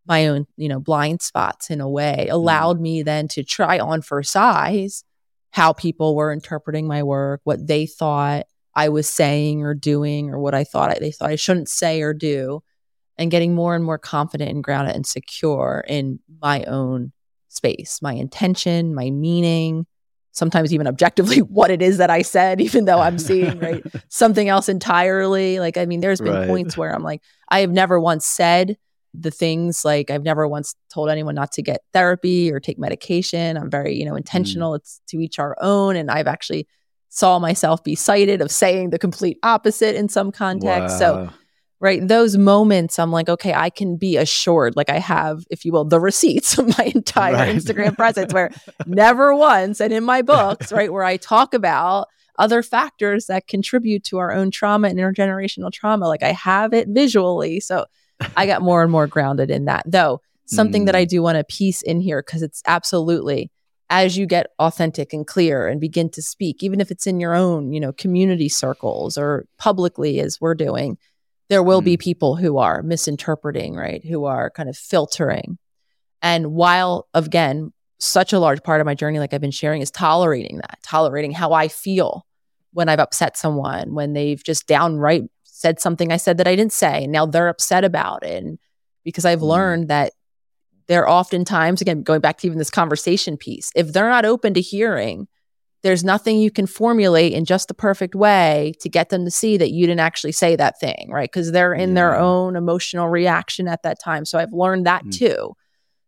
[0.06, 2.34] my own, you know, blind spots in a way mm-hmm.
[2.34, 5.04] allowed me then to try on for size
[5.52, 10.40] how people were interpreting my work, what they thought I was saying or doing, or
[10.40, 12.64] what I thought I, they thought I shouldn't say or do,
[13.18, 17.12] and getting more and more confident and grounded and secure in my own
[17.50, 19.86] space, my intention, my meaning,
[20.32, 24.48] sometimes even objectively what it is that I said, even though I'm seeing right something
[24.48, 25.60] else entirely.
[25.60, 26.48] Like, I mean, there's been Right.
[26.48, 28.78] points where I'm like, I have never once said
[29.14, 33.58] the things like I've never once told anyone not to get therapy or take medication.
[33.58, 34.18] I'm very, you know, mm.
[34.18, 34.76] intentional.
[34.76, 35.96] It's to each our own.
[35.96, 36.68] And I've actually
[37.10, 40.98] saw myself be cited of saying the complete opposite in some context.
[40.98, 41.30] So,
[41.82, 45.74] right, those moments, I'm like, okay, I can be assured, like I have, if you
[45.74, 47.56] will, the receipts of my entire Right.
[47.56, 48.52] Instagram presence, where
[48.86, 52.08] never once, and in my books, right, where I talk about
[52.40, 56.08] other factors that contribute to our own trauma and intergenerational trauma.
[56.08, 57.60] Like I have it visually.
[57.60, 57.86] So
[58.38, 59.84] I got more and more grounded in that.
[59.86, 61.00] Though, something that Mm.
[61.00, 63.52] I do want to piece in here, because it's absolutely
[63.90, 67.36] as you get authentic and clear and begin to speak, even if it's in your
[67.36, 70.98] own, you know, community circles or publicly as we're doing,
[71.50, 74.06] there will be people who are misinterpreting, right?
[74.06, 75.58] Who are kind of filtering.
[76.22, 79.92] And while, again, such a large part of my journey, like I've been sharing, is
[79.92, 82.26] tolerating that, tolerating how I feel
[82.72, 85.24] when I've upset someone, when they've just downright
[85.62, 87.04] said something I said that I didn't say.
[87.04, 88.44] And now they're upset about it.
[88.44, 88.60] And
[89.06, 89.48] because I've Mm.
[89.48, 90.14] learned that
[90.88, 94.62] they're oftentimes, again, going back to even this conversation piece, if they're not open to
[94.62, 95.28] hearing,
[95.84, 99.58] there's nothing you can formulate in just the perfect way to get them to see
[99.58, 101.32] that you didn't actually say that thing, right?
[101.32, 104.26] Because they're in their own emotional reaction at that time.
[104.26, 105.12] So I've learned that Mm.
[105.18, 105.54] too.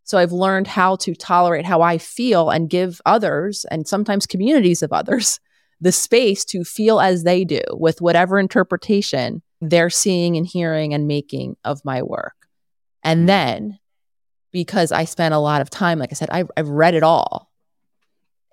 [0.03, 4.83] So I've learned how to tolerate how I feel and give others and sometimes communities
[4.83, 5.39] of others
[5.83, 11.07] the space to feel as they do with whatever interpretation they're seeing and hearing and
[11.07, 12.47] making of my work.
[13.03, 13.25] And hmm.
[13.27, 13.79] then
[14.53, 17.49] because I spent a lot of time, like I said, I've, I've read it all.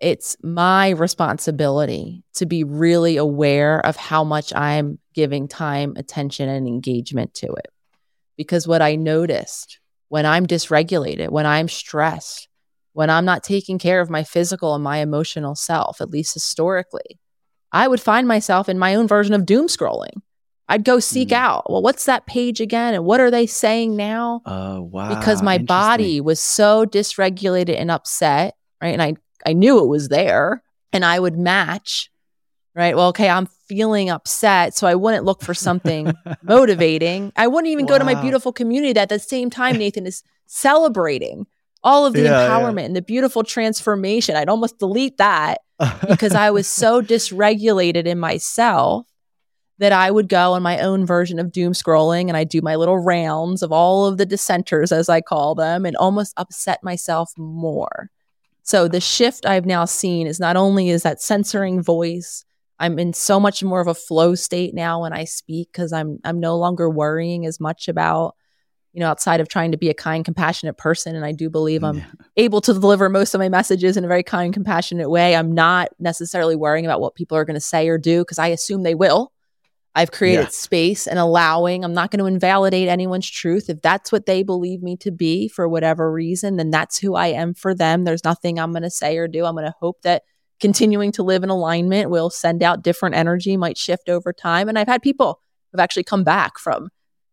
[0.01, 6.67] It's my responsibility to be really aware of how much I'm giving time, attention, and
[6.67, 7.69] engagement to it.
[8.37, 9.79] Because what I noticed
[10.09, 12.49] when I'm dysregulated, when I'm stressed,
[12.95, 17.20] when I'm not taking care of my physical and my emotional self, at least historically,
[17.73, 20.23] I would find myself in my own version of doom scrolling.
[20.69, 21.37] I'd go seek Mm.
[21.37, 22.95] out, well, what's that page again?
[22.95, 24.43] And what are they saying now?
[24.47, 25.09] Oh, wow.
[25.09, 28.93] because my body was so dysregulated and upset, right?
[28.93, 29.15] And I
[29.47, 30.63] I knew it was there,
[30.93, 32.11] and I would match
[32.77, 32.95] right?
[32.95, 34.77] Well, okay, I'm feeling upset.
[34.77, 36.15] So I wouldn't look for something
[36.45, 37.33] motivating.
[37.35, 40.23] I wouldn't even go to my beautiful community that at the same time, Nathan is
[40.47, 41.47] celebrating
[41.83, 42.49] all of the Yeah, yeah.
[42.49, 44.37] empowerment and the beautiful transformation.
[44.37, 45.61] I'd almost delete that
[46.09, 49.07] because I was so dysregulated in myself
[49.79, 52.77] that I would go on my own version of doom scrolling and I'd do my
[52.77, 57.33] little rounds of all of the dissenters, as I call them, and almost upset myself
[57.39, 58.11] more.
[58.63, 62.45] So the shift I've now seen is not only is that censoring voice,
[62.79, 66.19] I'm in so much more of a flow state now when I speak because I'm
[66.25, 68.37] I'm no longer worrying as much about,
[68.93, 71.15] you know, outside of trying to be a kind, compassionate person.
[71.15, 72.05] And I do believe I'm Yeah.
[72.37, 75.37] able to deliver most of my messages in a very kind, compassionate way.
[75.37, 78.49] I'm not necessarily worrying about what people are going to say or do because I
[78.49, 79.33] assume they will.
[79.95, 80.49] I've created Yeah.
[80.51, 83.69] space and allowing, I'm not going to invalidate anyone's truth.
[83.69, 87.29] If that's what they believe me to be for whatever reason, then that's who I
[87.29, 88.05] am for them.
[88.05, 89.45] There's nothing I'm going to say or do.
[89.45, 90.23] I'm going to hope that
[90.61, 94.69] continuing to live in alignment will send out different energy, might shift over time.
[94.69, 95.41] And I've had people
[95.73, 96.91] who've actually come back from,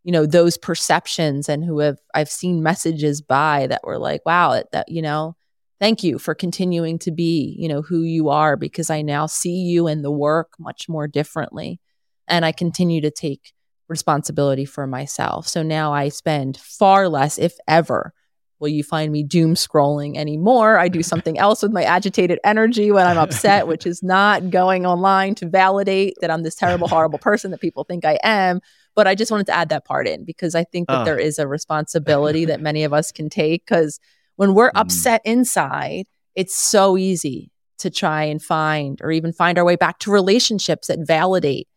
[0.07, 4.53] you know, those perceptions and who have, I've seen messages by that were like, wow,
[4.53, 5.35] that, that you know,
[5.81, 9.63] thank you for continuing to be, you know, who you are because I now see
[9.63, 11.81] you and the work much more differently
[12.25, 13.51] and I continue to take
[13.89, 15.45] responsibility for myself.
[15.45, 18.13] So now I spend far less, if ever,
[18.59, 20.77] will you find me doom scrolling anymore.
[20.77, 24.85] I do something else with my agitated energy when I'm upset, which is not going
[24.85, 28.61] online to validate that I'm this terrible, horrible person that people think I am.
[28.97, 31.05] But I just wanted to add that part in because I think that Oh.
[31.05, 33.99] there is a responsibility that many of us can take because
[34.37, 34.81] when we're Mm.
[34.81, 39.99] upset inside, it's so easy to try and find or even find our way back
[39.99, 41.67] to relationships that validate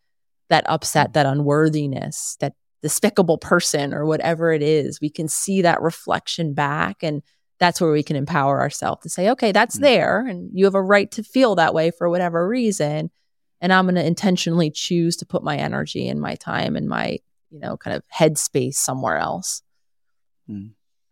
[0.49, 4.99] that upset, that unworthiness, that despicable person or whatever it is.
[4.99, 7.03] We can see that reflection back.
[7.03, 7.21] And
[7.59, 9.81] that's where we can empower ourselves to say, okay, that's Mm.
[9.81, 10.25] there.
[10.25, 13.11] And you have a right to feel that way for whatever reason.
[13.61, 17.19] And I'm going to intentionally choose to put my energy and my time and my,
[17.51, 19.61] you know, kind of headspace somewhere else.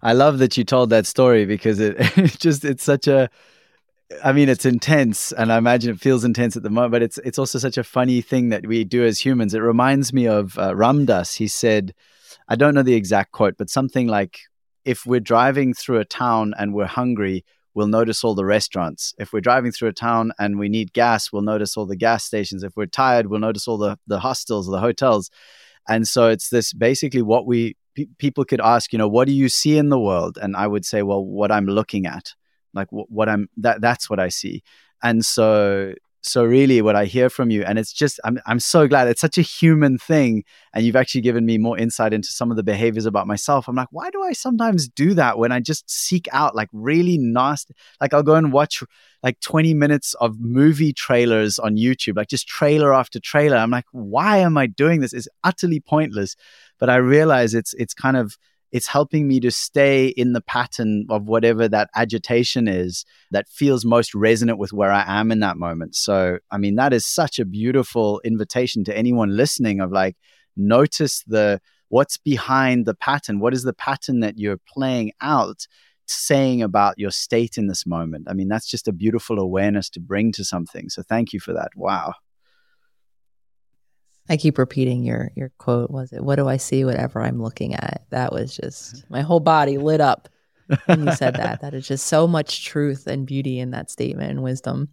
[0.02, 3.30] I love that you told that story because it, it just it's such a
[4.24, 7.18] I mean it's intense and I imagine it feels intense at the moment but it's
[7.20, 9.54] it's also such a funny thing that we do as humans.
[9.54, 11.36] It reminds me of uh, Ram Dass.
[11.36, 11.94] He said
[12.48, 14.40] I don't know the exact quote but something like
[14.86, 17.44] if we're driving through a town and we're hungry
[17.80, 19.14] we'll notice all the restaurants.
[19.18, 22.26] If we're driving through a town and we need gas we'll notice all the gas
[22.26, 22.62] stations.
[22.64, 25.32] If we're tired we'll notice all the the hostels the hotels.
[25.88, 29.34] And so it's this basically what we pe- people could ask you know what do
[29.34, 30.38] you see in the world?
[30.42, 32.36] And i would say well what i'm looking at.
[32.74, 34.62] Like wh- what i'm that that's what i see.
[35.02, 38.88] And so so really what i hear from you and it's just i'm i'm so
[38.88, 39.08] glad.
[39.08, 40.44] It's such a human thing
[40.74, 43.68] and you've actually given me more insight into some of the behaviors about myself.
[43.68, 47.18] I'm like why do i sometimes do that when i just seek out like really
[47.18, 48.84] nasty like i'll go and watch
[49.24, 53.58] like 20 minutes of movie trailers on youtube like just trailer after trailer.
[53.58, 55.14] I'm like why am i doing this?
[55.14, 56.36] It's utterly pointless
[56.80, 58.38] but i realize it's it's kind of
[58.72, 63.84] it's helping me to stay in the pattern of whatever that agitation is that feels
[63.86, 65.96] most resonant with where I am in that moment.
[65.96, 70.18] So, I mean, that is such a beautiful invitation to anyone listening of like,
[70.56, 73.40] notice the what's behind the pattern.
[73.40, 75.66] What is the pattern that you're playing out,
[76.06, 78.28] saying about your state in this moment?
[78.30, 80.90] I mean, that's just a beautiful awareness to bring to something.
[80.90, 81.70] So, thank you for that.
[81.76, 82.14] Wow.
[84.30, 85.90] I keep repeating your your quote.
[85.90, 86.86] Was it, what do I see?
[86.86, 88.06] Whatever I'm looking at.
[88.12, 89.14] That was just mm-hmm.
[89.14, 90.30] my whole body lit up
[90.86, 91.62] when you said that.
[91.62, 94.90] That is just so much truth and beauty in that statement and wisdom.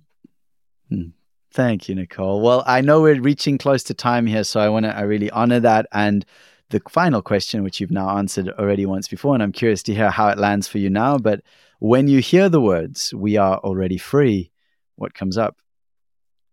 [0.89, 1.09] Hmm.
[1.53, 2.41] Thank you, Nicole.
[2.43, 5.31] Well, I know we're reaching close to time here, so I want to I really
[5.31, 5.87] honor that.
[5.93, 6.25] And
[6.71, 10.11] the final question, which you've now answered already once before, and I'm curious to hear
[10.11, 11.19] how it lands for you now.
[11.19, 11.43] But
[11.79, 14.51] when you hear the words, we are already free,
[14.97, 15.57] what comes up?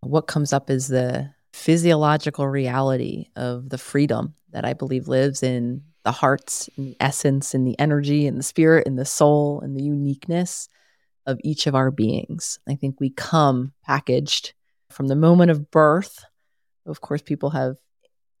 [0.00, 5.82] What comes up is the physiological reality of the freedom that I believe lives in
[6.02, 9.76] the hearts and the essence and the energy and the spirit and the soul and
[9.76, 10.68] the uniqueness
[11.26, 12.58] of each of our beings.
[12.68, 14.52] I think we come packaged
[14.90, 16.24] from the moment of birth.
[16.86, 17.76] Of course, people have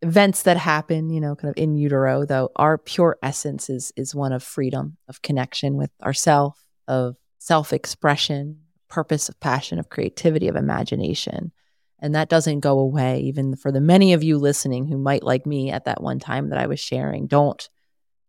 [0.02, 4.12] events that happen, you know, kind of in utero, though our pure essence is is
[4.12, 8.58] one of freedom, of connection with ourself, of self-expression,
[8.88, 11.52] purpose, of passion, of creativity, of imagination.
[12.00, 15.46] And that doesn't go away, even for the many of you listening who might, like
[15.46, 17.68] me at that one time that I was sharing, don't,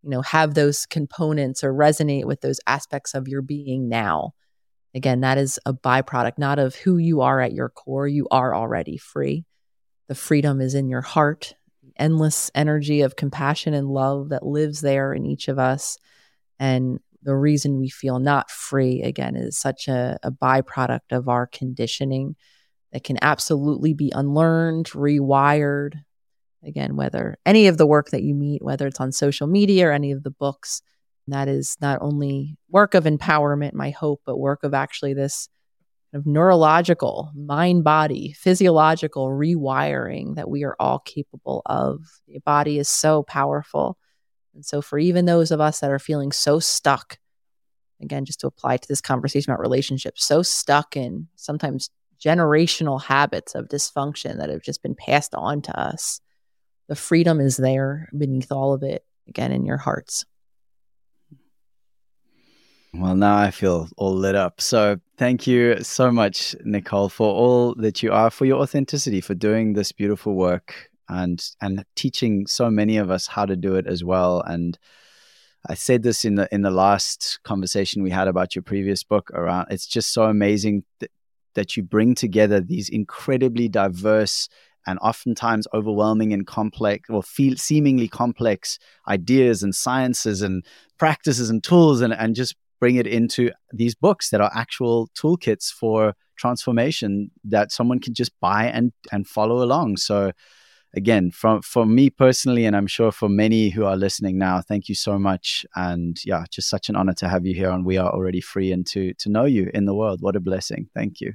[0.02, 4.32] you know, have those components or resonate with those aspects of your being now.
[4.94, 8.08] Again, that is a byproduct, not of who you are at your core.
[8.08, 9.44] You are already free.
[10.08, 11.54] The freedom is in your heart,
[11.96, 15.98] endless energy of compassion and love that lives there in each of us.
[16.58, 21.46] And the reason we feel not free, again, is such a, a byproduct of our
[21.46, 22.36] conditioning
[22.96, 26.02] that can absolutely be unlearned, rewired.
[26.64, 29.92] Again, whether any of the work that you meet, whether it's on social media or
[29.92, 30.80] any of the books,
[31.28, 35.50] that is not only work of empowerment, my hope, but work of actually this
[36.10, 42.00] kind of neurological, mind body, physiological rewiring that we are all capable of.
[42.28, 43.98] The body is so powerful.
[44.54, 47.18] And so, for even those of us that are feeling so stuck,
[48.00, 53.54] again, just to apply to this conversation about relationships, so stuck in sometimes generational habits
[53.54, 56.20] of dysfunction that have just been passed on to us,
[56.88, 60.24] the freedom is there beneath all of it, again, in your hearts.
[62.94, 64.60] Well, now I feel all lit up.
[64.60, 69.34] So, thank you so much, Nicole, for all that you are, for your authenticity, for
[69.34, 73.86] doing this beautiful work and and teaching so many of us how to do it
[73.86, 74.40] as well.
[74.40, 74.78] And
[75.68, 79.30] I said this in the in the last conversation we had about your previous book
[79.32, 81.10] around it's just so amazing that,
[81.56, 84.48] that you bring together these incredibly diverse
[84.86, 88.78] and oftentimes overwhelming and complex or feel seemingly complex
[89.08, 90.64] ideas and sciences and
[90.98, 95.72] practices and tools and, and just bring it into these books that are actual toolkits
[95.72, 99.96] for transformation that someone can just buy and and follow along.
[99.96, 100.32] So
[100.94, 104.88] again, from for me personally, and I'm sure for many who are listening now, thank
[104.88, 105.64] you so much.
[105.74, 108.72] And yeah, just such an honor to have you here and We Are Already Free
[108.72, 110.20] and to to know you in the world.
[110.20, 110.88] What a blessing.
[110.94, 111.34] Thank you.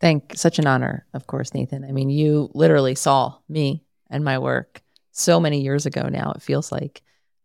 [0.00, 1.84] Thank such an honor, of course, Nathan.
[1.84, 4.82] I mean, you literally saw me and my work
[5.12, 7.02] so many years ago now, it feels like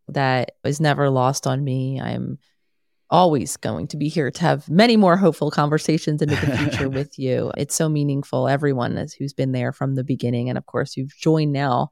[0.08, 2.00] that is never lost on me.
[2.00, 2.38] I'm
[3.10, 7.18] always going to be here to have many more hopeful conversations into the future with
[7.18, 7.52] you.
[7.56, 8.48] It's so meaningful.
[8.48, 10.48] Everyone is, who's been there from the beginning.
[10.48, 11.90] And of course, you've joined now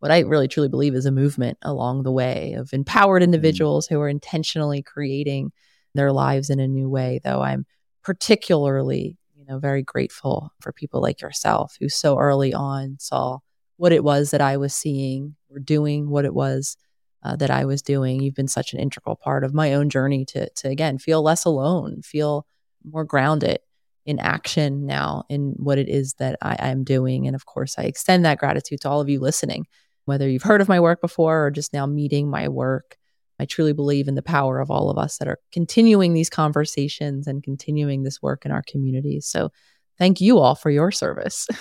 [0.00, 3.26] what I really truly believe is a movement along the way of empowered mm.
[3.26, 5.52] individuals who are intentionally creating
[5.94, 7.20] their lives in a new way.
[7.22, 7.66] Though I'm
[8.02, 13.38] particularly, you know, very grateful for people like yourself who so early on saw
[13.76, 16.76] what it was that I was seeing or doing, what it was
[17.24, 18.22] uh, that I was doing.
[18.22, 21.44] You've been such an integral part of my own journey to to again feel less
[21.44, 22.46] alone, feel
[22.84, 23.58] more grounded
[24.06, 27.26] in action now in what it is that I, I'm doing.
[27.26, 29.66] And of course, I extend that gratitude to all of you listening,
[30.04, 32.96] whether you've heard of my work before or just now meeting my work.
[33.42, 37.26] I truly believe in the power of all of us that are continuing these conversations
[37.26, 39.26] and continuing this work in our communities.
[39.26, 39.50] So,
[39.98, 41.48] thank you all for your service.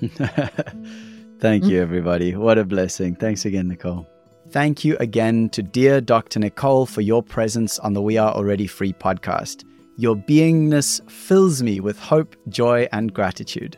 [1.38, 2.34] thank you, everybody.
[2.34, 3.14] What a blessing.
[3.14, 4.08] Thanks again, Nicole.
[4.50, 6.40] Thank you again to dear Dr.
[6.40, 9.64] Nicole for your presence on the We Are Already Free podcast.
[9.96, 13.76] Your beingness fills me with hope, joy, and gratitude.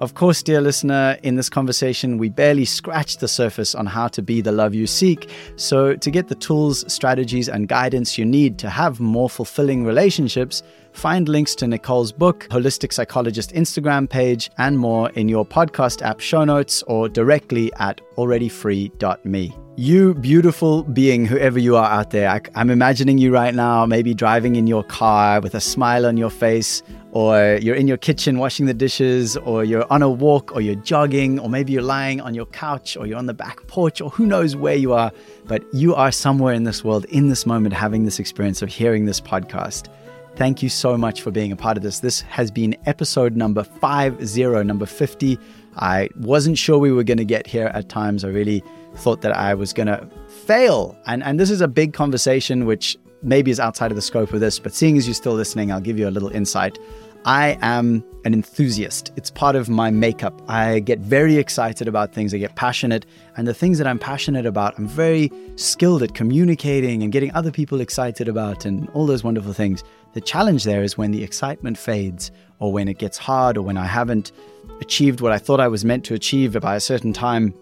[0.00, 4.22] Of course, dear listener, in this conversation, we barely scratched the surface on how to
[4.22, 5.30] be the love you seek.
[5.56, 10.62] So, to get the tools, strategies, and guidance you need to have more fulfilling relationships,
[10.92, 16.20] find links to Nicole's book, Holistic Psychologist Instagram page, and more in your podcast app
[16.20, 19.56] show notes or directly at alreadyfree.me.
[19.76, 24.12] You beautiful being, whoever you are out there, I, I'm imagining you right now, maybe
[24.12, 26.82] driving in your car with a smile on your face,
[27.12, 30.74] or you're in your kitchen washing the dishes, or you're on a walk, or you're
[30.74, 34.10] jogging, or maybe you're lying on your couch, or you're on the back porch, or
[34.10, 35.10] who knows where you are.
[35.46, 39.06] But you are somewhere in this world, in this moment, having this experience of hearing
[39.06, 39.88] this podcast.
[40.34, 42.00] Thank you so much for being a part of this.
[42.00, 45.38] This has been episode number 50, number 50.
[45.76, 48.24] I wasn't sure we were going to get here at times.
[48.24, 48.64] I really
[48.96, 50.08] thought that I was going to
[50.46, 50.96] fail.
[51.06, 54.40] And, and this is a big conversation, which maybe is outside of the scope of
[54.40, 56.78] this, but seeing as you're still listening, I'll give you a little insight.
[57.24, 59.12] I am an enthusiast.
[59.16, 60.42] It's part of my makeup.
[60.48, 62.34] I get very excited about things.
[62.34, 63.06] I get passionate.
[63.36, 67.52] And the things that I'm passionate about, I'm very skilled at communicating and getting other
[67.52, 69.84] people excited about and all those wonderful things.
[70.14, 73.76] The challenge there is when the excitement fades or when it gets hard or when
[73.76, 74.32] I haven't
[74.80, 77.54] achieved what I thought I was meant to achieve by a certain time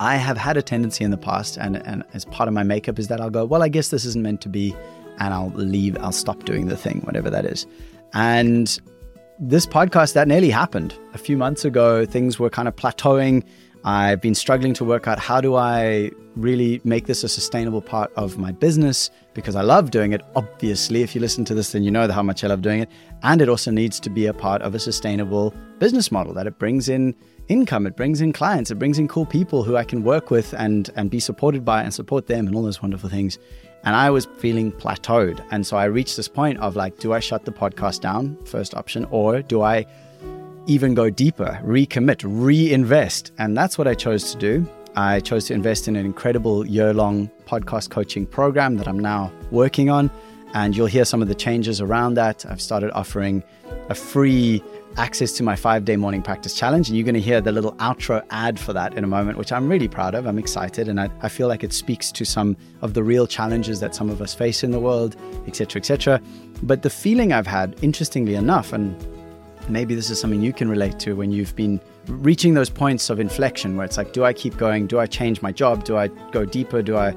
[0.00, 2.98] I have had a tendency in the past, and, and as part of my makeup,
[2.98, 4.74] is that I'll go, well, I guess this isn't meant to be,
[5.18, 7.66] and I'll leave, I'll stop doing the thing, whatever that is.
[8.12, 8.78] And
[9.38, 10.94] this podcast, that nearly happened.
[11.14, 13.44] A few months ago, things were kind of plateauing.
[13.84, 18.12] I've been struggling to work out how do I really make this a sustainable part
[18.16, 20.22] of my business because I love doing it.
[20.36, 22.88] Obviously, if you listen to this, then you know how much I love doing it.
[23.22, 26.58] And it also needs to be a part of a sustainable business model that it
[26.58, 27.14] brings in
[27.48, 30.54] income, it brings in clients, it brings in cool people who I can work with
[30.54, 33.38] and and be supported by and support them and all those wonderful things.
[33.84, 35.44] And I was feeling plateaued.
[35.50, 38.38] And so I reached this point of like, do I shut the podcast down?
[38.44, 39.86] First option, or do I
[40.66, 43.32] even go deeper, recommit, reinvest?
[43.38, 44.66] And that's what I chose to do.
[44.94, 49.32] I chose to invest in an incredible year long podcast coaching program that I'm now
[49.50, 50.10] working on.
[50.54, 52.44] And you'll hear some of the changes around that.
[52.46, 53.42] I've started offering
[53.88, 54.62] a free
[54.98, 56.88] access to my five day morning practice challenge.
[56.88, 59.50] And you're going to hear the little outro ad for that in a moment, which
[59.50, 60.26] I'm really proud of.
[60.26, 60.88] I'm excited.
[60.88, 64.10] And I, I feel like it speaks to some of the real challenges that some
[64.10, 66.20] of us face in the world, etc., etc.
[66.62, 68.94] But the feeling I've had, interestingly enough, and
[69.68, 73.20] maybe this is something you can relate to when you've been reaching those points of
[73.20, 74.86] inflection where it's like, do I keep going?
[74.86, 75.84] Do I change my job?
[75.84, 76.82] Do I go deeper?
[76.82, 77.14] Do I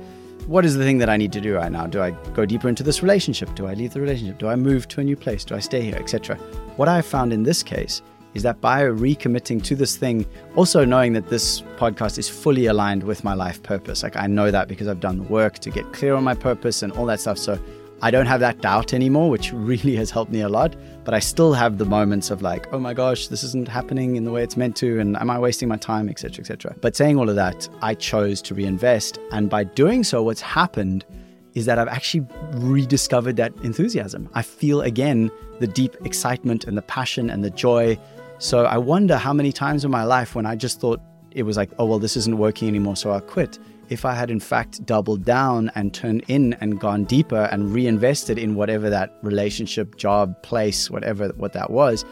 [0.48, 1.88] what is the thing that I need to do right now?
[1.88, 3.56] Do I go deeper into this relationship?
[3.56, 4.38] Do I leave the relationship?
[4.38, 5.44] Do I move to a new place?
[5.44, 6.36] Do I stay here, etc.?
[6.76, 8.04] What I found in this case
[8.36, 10.26] is that by recommitting to this thing,
[10.56, 14.04] also knowing that this podcast is fully aligned with my life purpose.
[14.04, 16.84] Like I know that because I've done the work to get clear on my purpose
[16.84, 17.40] and all that stuff.
[17.40, 17.58] So
[18.02, 20.76] I don't have that doubt anymore, which really has helped me a lot.
[21.04, 24.24] But I still have the moments of like, oh my gosh, this isn't happening in
[24.24, 26.76] the way it's meant to, and am I wasting my time, etc., etc.
[26.82, 31.06] But saying all of that, I chose to reinvest, and by doing so, what's happened
[31.54, 34.30] is that I've actually rediscovered that enthusiasm.
[34.34, 37.98] I feel again the deep excitement and the passion and the joy.
[38.40, 41.00] So I wonder how many times in my life when I just thought
[41.32, 43.58] it was like, oh well, this isn't working anymore, so I'll quit
[43.90, 48.38] if I had in fact doubled down and turned in and gone deeper and reinvested
[48.38, 52.04] in whatever that relationship, job, place, whatever what that was,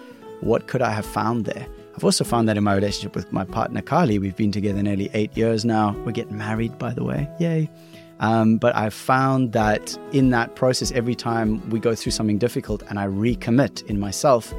[0.42, 1.68] what could I have found there?
[1.96, 4.20] I've also found that in my relationship with my partner Carly.
[4.20, 5.96] We've been together nearly eight years now.
[6.06, 7.30] We're getting married, by the way.
[7.40, 7.70] Yay.
[8.20, 12.82] Um, but I've found that in that process, every time we go through something difficult
[12.90, 14.54] and I recommit in myself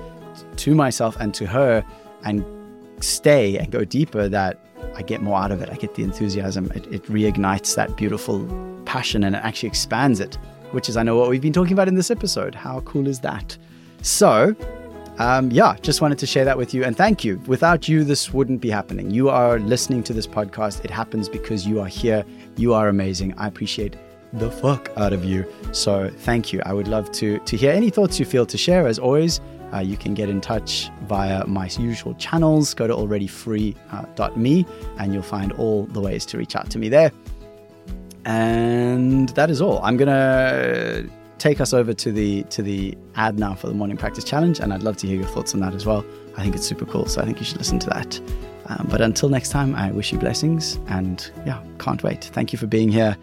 [0.56, 1.84] to myself and to her
[2.24, 2.44] and
[3.00, 4.58] stay and go deeper, that
[4.94, 5.68] I get more out of it.
[5.70, 6.70] I get the enthusiasm.
[6.74, 8.46] It, it reignites that beautiful
[8.84, 10.36] passion and it actually expands it,
[10.72, 12.54] which is, I know, what we've been talking about in this episode.
[12.54, 13.56] How cool is that?
[14.02, 14.54] So,
[15.18, 16.84] um, yeah, just wanted to share that with you.
[16.84, 17.40] And thank you.
[17.46, 19.10] Without you, this wouldn't be happening.
[19.10, 20.84] You are listening to this podcast.
[20.84, 22.24] It happens because you are here.
[22.56, 23.34] You are amazing.
[23.38, 23.96] I appreciate
[24.32, 25.46] the fuck out of you.
[25.72, 26.60] So thank you.
[26.66, 28.86] I would love to to hear any thoughts you feel to share.
[28.88, 29.40] As always,
[29.74, 32.74] uh, you can get in touch via my usual channels.
[32.74, 34.66] Go to alreadyfree.me
[34.98, 37.10] and you'll find all the ways to reach out to me there.
[38.24, 39.80] And that is all.
[39.82, 41.04] I'm gonna
[41.38, 44.72] take us over to the to the ad now for the morning practice challenge, and
[44.72, 46.04] I'd love to hear your thoughts on that as well.
[46.36, 48.20] I think it's super cool, so I think you should listen to that.
[48.66, 52.24] Um, but until next time, I wish you blessings, and yeah, can't wait.
[52.24, 53.16] Thank you for being here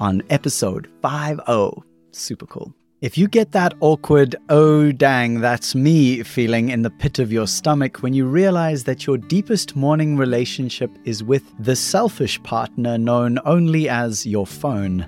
[0.00, 1.84] on episode 50.
[2.10, 2.74] Super cool.
[3.00, 7.46] If you get that awkward, oh dang, that's me feeling in the pit of your
[7.46, 13.38] stomach when you realize that your deepest morning relationship is with the selfish partner known
[13.44, 15.06] only as your phone.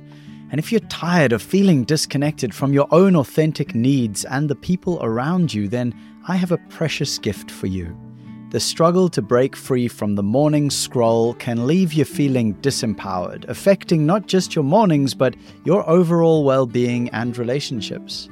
[0.52, 5.00] And if you're tired of feeling disconnected from your own authentic needs and the people
[5.02, 5.92] around you, then
[6.28, 7.96] I have a precious gift for you.
[8.50, 14.04] The struggle to break free from the morning scroll can leave you feeling disempowered, affecting
[14.04, 18.28] not just your mornings, but your overall well being and relationships.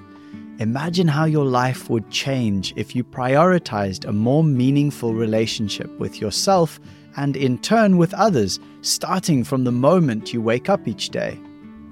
[0.59, 6.81] Imagine how your life would change if you prioritized a more meaningful relationship with yourself
[7.17, 11.39] and, in turn, with others, starting from the moment you wake up each day.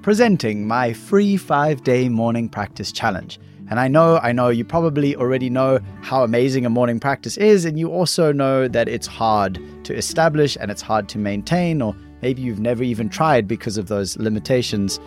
[0.03, 5.16] Presenting my free five day morning practice challenge and I know, I know you probably
[5.16, 9.60] already know how amazing a morning practice is, and you also know that it's hard
[9.84, 13.88] to establish and it's hard to maintain, or maybe you've never even tried because of
[13.88, 15.00] those limitations.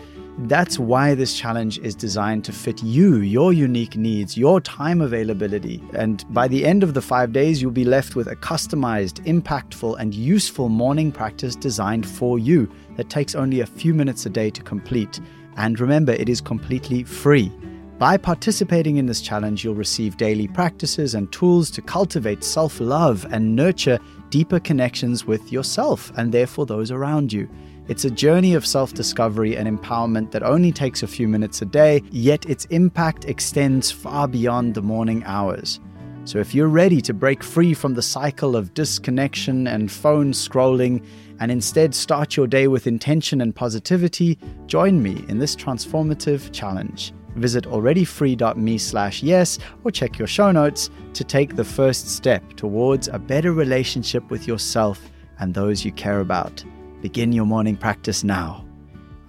[0.44, 5.82] That's why this challenge is designed to fit you, your unique needs, your time availability.
[5.94, 9.98] And by the end of the five days, you'll be left with a customized, impactful,
[9.98, 14.50] and useful morning practice designed for you that takes only a few minutes a day
[14.50, 15.20] to complete.
[15.56, 17.52] And remember, it is completely free.
[18.00, 23.26] By participating in this challenge, you'll receive daily practices and tools to cultivate self love
[23.30, 23.98] and nurture
[24.30, 27.46] deeper connections with yourself and therefore those around you.
[27.88, 31.66] It's a journey of self discovery and empowerment that only takes a few minutes a
[31.66, 35.78] day, yet its impact extends far beyond the morning hours.
[36.24, 41.04] So, if you're ready to break free from the cycle of disconnection and phone scrolling
[41.38, 47.12] and instead start your day with intention and positivity, join me in this transformative challenge.
[47.36, 53.08] Visit alreadyfree.me slash yes or check your show notes to take the first step towards
[53.08, 56.64] a better relationship with yourself and those you care about.
[57.00, 58.64] Begin your morning practice now.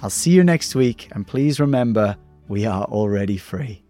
[0.01, 2.17] I'll see you next week, and please remember,
[2.47, 3.83] we are already free.